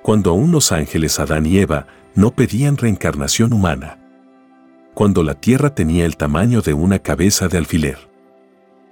Cuando 0.02 0.30
aún 0.30 0.50
los 0.50 0.72
ángeles 0.72 1.20
Adán 1.20 1.46
y 1.46 1.58
Eva 1.58 1.86
no 2.16 2.32
pedían 2.32 2.76
reencarnación 2.76 3.52
humana 3.52 4.00
cuando 4.96 5.22
la 5.22 5.34
tierra 5.34 5.74
tenía 5.74 6.06
el 6.06 6.16
tamaño 6.16 6.62
de 6.62 6.72
una 6.72 7.00
cabeza 7.00 7.48
de 7.48 7.58
alfiler. 7.58 7.98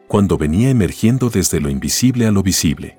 Cuando 0.07 0.37
venía 0.37 0.69
emergiendo 0.69 1.31
desde 1.31 1.63
lo 1.63 1.71
invisible 1.71 2.27
a 2.27 2.31
lo 2.31 2.43
visible. 2.43 2.99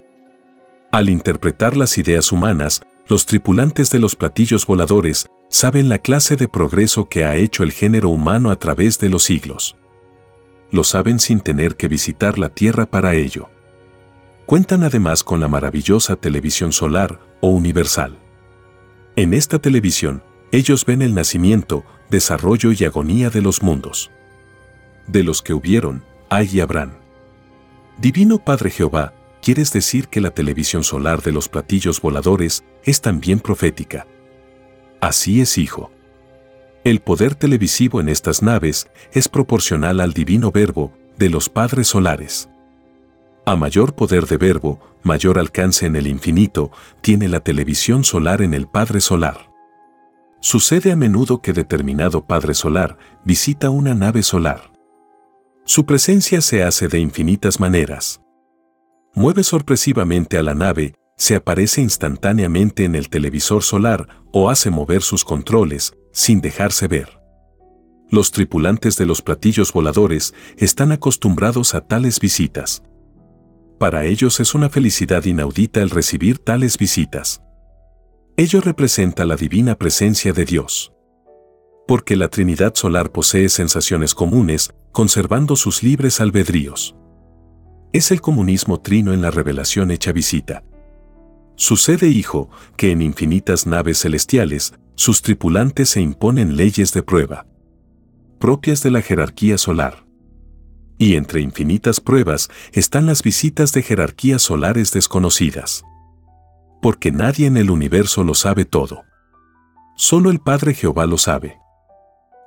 Al 0.92 1.10
interpretar 1.10 1.78
las 1.78 2.00
ideas 2.00 2.32
humanas, 2.32 2.82
los 3.08 3.28
tripulantes 3.28 3.92
de 3.92 4.00
los 4.00 4.16
platillos 4.16 4.66
voladores 4.66 5.28
saben 5.50 5.88
la 5.88 6.00
clase 6.00 6.36
de 6.36 6.48
progreso 6.48 7.08
que 7.08 7.26
ha 7.26 7.36
hecho 7.36 7.62
el 7.62 7.74
género 7.74 8.10
humano 8.10 8.50
a 8.50 8.56
través 8.56 8.98
de 8.98 9.10
los 9.10 9.22
siglos. 9.22 9.76
Lo 10.72 10.84
saben 10.84 11.20
sin 11.20 11.42
tener 11.42 11.76
que 11.76 11.88
visitar 11.88 12.40
la 12.40 12.50
Tierra 12.50 12.88
para 12.88 13.14
ello. 13.14 13.52
Cuentan 14.48 14.82
además 14.82 15.24
con 15.24 15.40
la 15.40 15.48
maravillosa 15.48 16.16
televisión 16.16 16.72
solar 16.72 17.20
o 17.40 17.50
universal. 17.50 18.18
En 19.16 19.36
esta 19.36 19.60
televisión, 19.60 20.24
ellos 20.52 20.86
ven 20.86 21.04
el 21.04 21.14
nacimiento, 21.14 21.86
desarrollo 22.16 22.72
y 22.72 22.86
agonía 22.86 23.30
de 23.30 23.42
los 23.42 23.62
mundos. 23.62 24.10
De 25.06 25.22
los 25.22 25.42
que 25.42 25.54
hubieron, 25.54 26.02
hay 26.30 26.50
y 26.54 26.60
habrán. 26.62 26.98
Divino 27.98 28.40
Padre 28.40 28.70
Jehová, 28.70 29.14
¿quieres 29.42 29.74
decir 29.74 30.08
que 30.08 30.22
la 30.22 30.32
televisión 30.32 30.86
solar 30.86 31.22
de 31.22 31.34
los 31.34 31.50
platillos 31.50 32.00
voladores 32.00 32.64
es 32.86 33.02
también 33.02 33.42
profética? 33.42 34.08
Así 35.02 35.42
es, 35.42 35.58
hijo. 35.58 35.92
El 36.86 37.02
poder 37.02 37.36
televisivo 37.36 38.00
en 38.00 38.08
estas 38.08 38.42
naves 38.42 38.88
es 39.12 39.28
proporcional 39.28 40.00
al 40.00 40.14
divino 40.14 40.52
verbo 40.52 40.94
de 41.18 41.30
los 41.30 41.50
padres 41.50 41.88
solares. 41.88 42.48
A 43.46 43.58
mayor 43.58 43.94
poder 43.94 44.26
de 44.26 44.38
verbo, 44.38 44.80
mayor 45.04 45.38
alcance 45.38 45.86
en 45.86 45.98
el 45.98 46.08
infinito, 46.08 46.72
tiene 47.02 47.28
la 47.28 47.42
televisión 47.42 48.06
solar 48.06 48.42
en 48.42 48.54
el 48.54 48.68
Padre 48.68 49.02
Solar. 49.02 49.55
Sucede 50.46 50.92
a 50.92 50.96
menudo 50.96 51.42
que 51.42 51.54
determinado 51.54 52.28
Padre 52.28 52.54
Solar 52.54 53.00
visita 53.24 53.72
una 53.72 53.96
nave 53.96 54.22
solar. 54.22 54.72
Su 55.66 55.88
presencia 55.88 56.40
se 56.40 56.62
hace 56.62 56.88
de 56.88 57.00
infinitas 57.00 57.60
maneras. 57.60 58.22
Mueve 59.16 59.44
sorpresivamente 59.44 60.38
a 60.38 60.44
la 60.44 60.54
nave, 60.54 60.94
se 61.18 61.34
aparece 61.34 61.82
instantáneamente 61.82 62.86
en 62.86 62.94
el 62.94 63.10
televisor 63.10 63.64
solar 63.64 64.08
o 64.32 64.52
hace 64.52 64.70
mover 64.70 65.02
sus 65.02 65.26
controles, 65.26 65.96
sin 66.12 66.42
dejarse 66.42 66.88
ver. 66.88 67.20
Los 68.12 68.30
tripulantes 68.30 68.98
de 68.98 69.08
los 69.08 69.24
platillos 69.24 69.74
voladores 69.74 70.36
están 70.58 70.92
acostumbrados 70.92 71.74
a 71.74 71.82
tales 71.82 72.20
visitas. 72.20 72.84
Para 73.80 74.06
ellos 74.06 74.40
es 74.40 74.54
una 74.54 74.70
felicidad 74.70 75.26
inaudita 75.26 75.82
el 75.82 75.90
recibir 75.90 76.38
tales 76.38 76.78
visitas. 76.78 77.42
Ello 78.38 78.60
representa 78.60 79.24
la 79.24 79.38
divina 79.38 79.76
presencia 79.76 80.34
de 80.34 80.44
Dios. 80.44 80.92
Porque 81.88 82.18
la 82.18 82.28
Trinidad 82.28 82.76
solar 82.76 83.14
posee 83.14 83.48
sensaciones 83.48 84.14
comunes, 84.14 84.74
conservando 84.92 85.56
sus 85.56 85.84
libres 85.84 86.20
albedríos. 86.20 86.98
Es 87.94 88.12
el 88.12 88.20
comunismo 88.20 88.82
trino 88.82 89.14
en 89.14 89.22
la 89.22 89.32
revelación 89.32 89.90
hecha 89.90 90.12
visita. 90.12 90.66
Sucede, 91.56 92.10
hijo, 92.10 92.50
que 92.76 92.92
en 92.92 93.02
infinitas 93.02 93.68
naves 93.68 94.00
celestiales, 94.00 94.74
sus 94.96 95.22
tripulantes 95.22 95.92
se 95.92 96.02
imponen 96.02 96.58
leyes 96.58 96.92
de 96.92 97.04
prueba, 97.04 97.48
propias 98.38 98.84
de 98.84 98.92
la 98.92 99.02
jerarquía 99.02 99.58
solar. 99.58 100.06
Y 100.98 101.16
entre 101.16 101.40
infinitas 101.40 102.02
pruebas 102.02 102.50
están 102.74 103.06
las 103.06 103.24
visitas 103.24 103.72
de 103.72 103.82
jerarquías 103.82 104.42
solares 104.42 104.92
desconocidas 104.92 105.86
porque 106.86 107.12
nadie 107.12 107.48
en 107.48 107.58
el 107.58 107.72
universo 107.72 108.24
lo 108.24 108.36
sabe 108.36 108.64
todo. 108.64 109.06
Solo 109.96 110.30
el 110.30 110.38
Padre 110.38 110.76
Jehová 110.76 111.08
lo 111.08 111.18
sabe. 111.18 111.58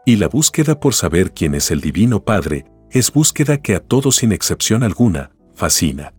Y 0.06 0.14
la 0.14 0.28
búsqueda 0.28 0.78
por 0.78 0.94
saber 0.94 1.32
quién 1.34 1.56
es 1.56 1.72
el 1.72 1.80
Divino 1.80 2.22
Padre 2.22 2.64
es 2.92 3.12
búsqueda 3.12 3.60
que 3.60 3.74
a 3.74 3.80
todos 3.80 4.14
sin 4.14 4.30
excepción 4.30 4.84
alguna 4.84 5.32
fascina. 5.56 6.14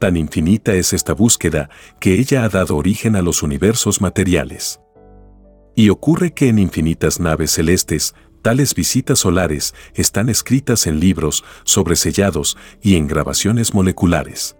Tan 0.00 0.16
infinita 0.16 0.72
es 0.72 0.94
esta 0.94 1.12
búsqueda 1.12 1.68
que 2.00 2.14
ella 2.14 2.44
ha 2.44 2.48
dado 2.48 2.76
origen 2.76 3.14
a 3.14 3.20
los 3.20 3.42
universos 3.42 4.00
materiales. 4.00 4.80
Y 5.76 5.90
ocurre 5.90 6.32
que 6.32 6.48
en 6.48 6.58
infinitas 6.58 7.20
naves 7.20 7.50
celestes, 7.50 8.14
tales 8.40 8.74
visitas 8.74 9.18
solares 9.18 9.74
están 9.92 10.30
escritas 10.30 10.86
en 10.86 10.98
libros, 10.98 11.44
sobresellados 11.64 12.56
y 12.80 12.96
en 12.96 13.06
grabaciones 13.06 13.74
moleculares. 13.74 14.57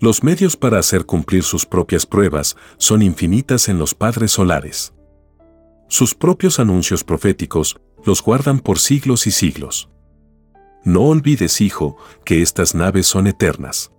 Los 0.00 0.22
medios 0.22 0.56
para 0.56 0.78
hacer 0.78 1.06
cumplir 1.06 1.42
sus 1.42 1.66
propias 1.66 2.06
pruebas 2.06 2.56
son 2.76 3.02
infinitas 3.02 3.68
en 3.68 3.80
los 3.80 3.96
padres 3.96 4.30
solares. 4.30 4.94
Sus 5.88 6.14
propios 6.14 6.60
anuncios 6.60 7.02
proféticos 7.02 7.80
los 8.04 8.22
guardan 8.22 8.60
por 8.60 8.78
siglos 8.78 9.26
y 9.26 9.32
siglos. 9.32 9.90
No 10.84 11.02
olvides, 11.02 11.60
hijo, 11.60 11.96
que 12.24 12.42
estas 12.42 12.76
naves 12.76 13.08
son 13.08 13.26
eternas. 13.26 13.90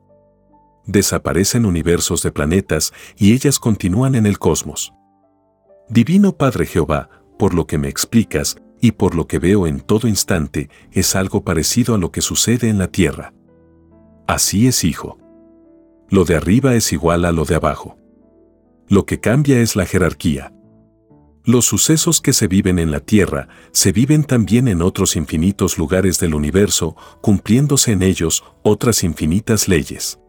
Desaparecen 0.85 1.65
universos 1.65 2.23
de 2.23 2.31
planetas 2.31 2.93
y 3.17 3.33
ellas 3.33 3.59
continúan 3.59 4.15
en 4.15 4.25
el 4.25 4.39
cosmos. 4.39 4.93
Divino 5.89 6.37
Padre 6.37 6.65
Jehová, 6.65 7.09
por 7.37 7.53
lo 7.53 7.67
que 7.67 7.77
me 7.77 7.89
explicas 7.89 8.55
y 8.79 8.93
por 8.93 9.15
lo 9.15 9.27
que 9.27 9.39
veo 9.39 9.67
en 9.67 9.81
todo 9.81 10.07
instante, 10.07 10.69
es 10.93 11.17
algo 11.17 11.43
parecido 11.43 11.93
a 11.93 11.97
lo 11.97 12.09
que 12.09 12.21
sucede 12.21 12.69
en 12.69 12.77
la 12.77 12.87
Tierra. 12.87 13.33
Así 14.27 14.65
es, 14.65 14.85
hijo 14.85 15.17
lo 16.09 16.25
de 16.25 16.35
arriba 16.35 16.75
es 16.75 16.91
igual 16.91 17.25
a 17.25 17.31
lo 17.31 17.45
de 17.45 17.55
abajo. 17.55 17.97
Lo 18.87 19.05
que 19.05 19.19
cambia 19.19 19.59
es 19.59 19.75
la 19.75 19.85
jerarquía. 19.85 20.53
Los 21.45 21.65
sucesos 21.65 22.21
que 22.21 22.33
se 22.33 22.47
viven 22.47 22.79
en 22.79 22.91
la 22.91 22.99
Tierra 22.99 23.47
se 23.71 23.91
viven 23.91 24.23
también 24.23 24.67
en 24.67 24.81
otros 24.81 25.15
infinitos 25.15 25.77
lugares 25.77 26.19
del 26.19 26.33
universo, 26.33 26.95
cumpliéndose 27.21 27.91
en 27.91 28.03
ellos 28.03 28.43
otras 28.63 29.03
infinitas 29.03 29.67
leyes. 29.67 30.19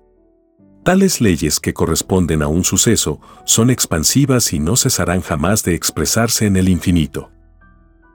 Tales 0.82 1.20
leyes 1.20 1.60
que 1.60 1.74
corresponden 1.74 2.42
a 2.42 2.48
un 2.48 2.64
suceso 2.64 3.20
son 3.44 3.70
expansivas 3.70 4.52
y 4.52 4.60
no 4.60 4.76
cesarán 4.76 5.20
jamás 5.20 5.62
de 5.62 5.74
expresarse 5.74 6.46
en 6.46 6.56
el 6.56 6.68
infinito. 6.68 7.30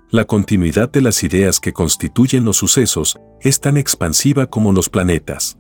La 0.10 0.26
continuidad 0.26 0.90
de 0.92 1.02
las 1.02 1.24
ideas 1.24 1.60
que 1.60 1.74
constituyen 1.74 2.46
los 2.46 2.58
sucesos 2.58 3.20
es 3.42 3.60
tan 3.60 3.78
expansiva 3.78 4.48
como 4.48 4.72
los 4.72 4.90
planetas. 4.90 5.58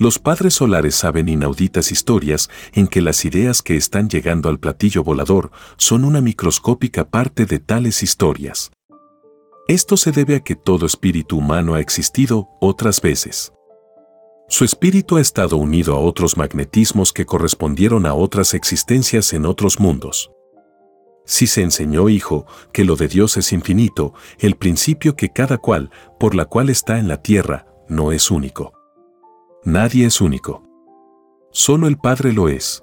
Los 0.00 0.18
padres 0.18 0.54
solares 0.54 0.94
saben 0.94 1.28
inauditas 1.28 1.92
historias 1.92 2.48
en 2.72 2.88
que 2.88 3.02
las 3.02 3.26
ideas 3.26 3.60
que 3.60 3.76
están 3.76 4.08
llegando 4.08 4.48
al 4.48 4.58
platillo 4.58 5.04
volador 5.04 5.50
son 5.76 6.06
una 6.06 6.22
microscópica 6.22 7.10
parte 7.10 7.44
de 7.44 7.58
tales 7.58 8.02
historias. 8.02 8.70
Esto 9.68 9.98
se 9.98 10.10
debe 10.10 10.36
a 10.36 10.40
que 10.40 10.56
todo 10.56 10.86
espíritu 10.86 11.36
humano 11.36 11.74
ha 11.74 11.80
existido 11.80 12.48
otras 12.62 13.02
veces. 13.02 13.52
Su 14.48 14.64
espíritu 14.64 15.18
ha 15.18 15.20
estado 15.20 15.58
unido 15.58 15.94
a 15.94 16.00
otros 16.00 16.38
magnetismos 16.38 17.12
que 17.12 17.26
correspondieron 17.26 18.06
a 18.06 18.14
otras 18.14 18.54
existencias 18.54 19.34
en 19.34 19.44
otros 19.44 19.80
mundos. 19.80 20.30
Si 21.26 21.46
se 21.46 21.60
enseñó, 21.60 22.08
hijo, 22.08 22.46
que 22.72 22.86
lo 22.86 22.96
de 22.96 23.06
Dios 23.06 23.36
es 23.36 23.52
infinito, 23.52 24.14
el 24.38 24.56
principio 24.56 25.14
que 25.14 25.28
cada 25.28 25.58
cual, 25.58 25.90
por 26.18 26.34
la 26.34 26.46
cual 26.46 26.70
está 26.70 26.98
en 26.98 27.06
la 27.06 27.20
tierra, 27.20 27.66
no 27.86 28.12
es 28.12 28.30
único. 28.30 28.79
Nadie 29.64 30.06
es 30.06 30.22
único. 30.22 30.62
Solo 31.50 31.86
el 31.86 31.98
Padre 31.98 32.32
lo 32.32 32.48
es. 32.48 32.82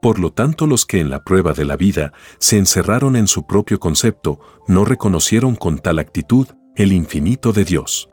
Por 0.00 0.18
lo 0.18 0.32
tanto, 0.32 0.66
los 0.66 0.86
que 0.86 1.00
en 1.00 1.10
la 1.10 1.24
prueba 1.24 1.52
de 1.52 1.66
la 1.66 1.76
vida 1.76 2.14
se 2.38 2.56
encerraron 2.56 3.16
en 3.16 3.26
su 3.26 3.46
propio 3.46 3.78
concepto, 3.78 4.40
no 4.66 4.86
reconocieron 4.86 5.56
con 5.56 5.78
tal 5.78 5.98
actitud 5.98 6.48
el 6.74 6.92
infinito 6.92 7.52
de 7.52 7.64
Dios. 7.64 8.08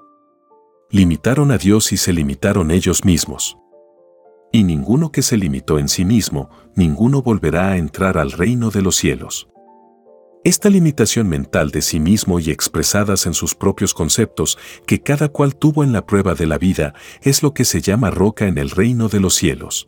Limitaron 0.90 1.52
a 1.52 1.58
Dios 1.58 1.94
y 1.94 1.98
se 1.98 2.12
limitaron 2.12 2.72
ellos 2.72 3.06
mismos. 3.06 3.58
Y 4.52 4.64
ninguno 4.64 5.14
que 5.14 5.22
se 5.22 5.38
limitó 5.38 5.80
en 5.80 5.88
sí 5.88 6.04
mismo, 6.04 6.50
ninguno 6.76 7.22
volverá 7.22 7.70
a 7.70 7.78
entrar 7.78 8.18
al 8.18 8.34
reino 8.34 8.70
de 8.70 8.82
los 8.82 8.98
cielos. 8.98 9.51
Esta 10.44 10.72
limitación 10.72 11.30
mental 11.30 11.70
de 11.70 11.84
sí 11.84 12.00
mismo 12.00 12.40
y 12.40 12.50
expresadas 12.50 13.28
en 13.28 13.36
sus 13.36 13.54
propios 13.54 13.94
conceptos 13.94 14.58
que 14.88 15.00
cada 15.00 15.30
cual 15.30 15.56
tuvo 15.56 15.84
en 15.84 15.94
la 15.94 16.08
prueba 16.08 16.34
de 16.34 16.48
la 16.48 16.58
vida 16.58 16.96
es 17.22 17.44
lo 17.44 17.54
que 17.54 17.64
se 17.64 17.80
llama 17.80 18.10
roca 18.10 18.48
en 18.48 18.58
el 18.58 18.72
reino 18.72 19.08
de 19.08 19.20
los 19.20 19.36
cielos. 19.36 19.88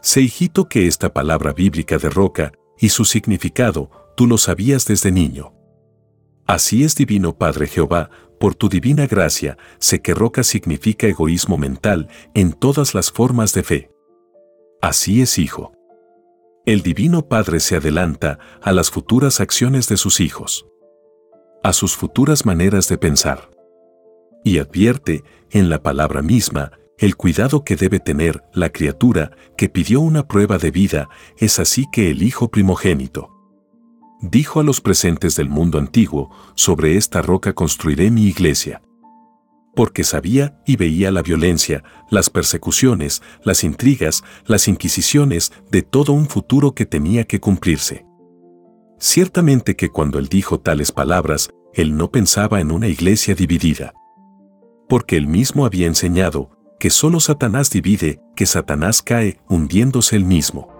Sé 0.00 0.22
hijito 0.22 0.66
que 0.66 0.86
esta 0.86 1.12
palabra 1.12 1.52
bíblica 1.52 1.98
de 1.98 2.08
roca 2.08 2.52
y 2.78 2.88
su 2.88 3.04
significado 3.04 3.90
tú 4.16 4.26
lo 4.26 4.38
sabías 4.38 4.86
desde 4.86 5.12
niño. 5.12 5.52
Así 6.46 6.82
es 6.82 6.94
divino 6.94 7.36
Padre 7.36 7.66
Jehová, 7.66 8.08
por 8.40 8.54
tu 8.54 8.70
divina 8.70 9.06
gracia, 9.06 9.58
sé 9.78 10.00
que 10.00 10.14
roca 10.14 10.42
significa 10.42 11.06
egoísmo 11.06 11.58
mental 11.58 12.08
en 12.32 12.54
todas 12.54 12.94
las 12.94 13.10
formas 13.10 13.52
de 13.52 13.62
fe. 13.62 13.90
Así 14.80 15.20
es 15.20 15.38
hijo. 15.38 15.74
El 16.66 16.82
Divino 16.82 17.26
Padre 17.26 17.58
se 17.58 17.76
adelanta 17.76 18.38
a 18.60 18.72
las 18.72 18.90
futuras 18.90 19.40
acciones 19.40 19.88
de 19.88 19.96
sus 19.96 20.20
hijos, 20.20 20.66
a 21.62 21.72
sus 21.72 21.96
futuras 21.96 22.44
maneras 22.44 22.86
de 22.88 22.98
pensar. 22.98 23.50
Y 24.44 24.58
advierte, 24.58 25.24
en 25.50 25.70
la 25.70 25.82
palabra 25.82 26.20
misma, 26.20 26.72
el 26.98 27.16
cuidado 27.16 27.64
que 27.64 27.76
debe 27.76 27.98
tener 27.98 28.42
la 28.52 28.70
criatura 28.70 29.30
que 29.56 29.70
pidió 29.70 30.00
una 30.00 30.28
prueba 30.28 30.58
de 30.58 30.70
vida, 30.70 31.08
es 31.38 31.58
así 31.58 31.86
que 31.90 32.10
el 32.10 32.22
Hijo 32.22 32.50
primogénito. 32.50 33.30
Dijo 34.20 34.60
a 34.60 34.62
los 34.62 34.82
presentes 34.82 35.36
del 35.36 35.48
mundo 35.48 35.78
antiguo, 35.78 36.30
sobre 36.54 36.98
esta 36.98 37.22
roca 37.22 37.54
construiré 37.54 38.10
mi 38.10 38.26
iglesia 38.26 38.82
porque 39.80 40.04
sabía 40.04 40.60
y 40.66 40.76
veía 40.76 41.10
la 41.10 41.22
violencia, 41.22 41.82
las 42.10 42.28
persecuciones, 42.28 43.22
las 43.44 43.64
intrigas, 43.64 44.22
las 44.44 44.68
inquisiciones 44.68 45.52
de 45.70 45.80
todo 45.80 46.12
un 46.12 46.28
futuro 46.28 46.74
que 46.74 46.84
tenía 46.84 47.24
que 47.24 47.40
cumplirse. 47.40 48.04
Ciertamente 48.98 49.76
que 49.76 49.88
cuando 49.88 50.18
él 50.18 50.28
dijo 50.28 50.60
tales 50.60 50.92
palabras, 50.92 51.48
él 51.72 51.96
no 51.96 52.10
pensaba 52.10 52.60
en 52.60 52.72
una 52.72 52.88
iglesia 52.88 53.34
dividida. 53.34 53.94
Porque 54.86 55.16
él 55.16 55.26
mismo 55.26 55.64
había 55.64 55.86
enseñado 55.86 56.50
que 56.78 56.90
solo 56.90 57.18
Satanás 57.18 57.70
divide, 57.70 58.20
que 58.36 58.44
Satanás 58.44 59.00
cae 59.00 59.40
hundiéndose 59.48 60.14
él 60.14 60.26
mismo. 60.26 60.79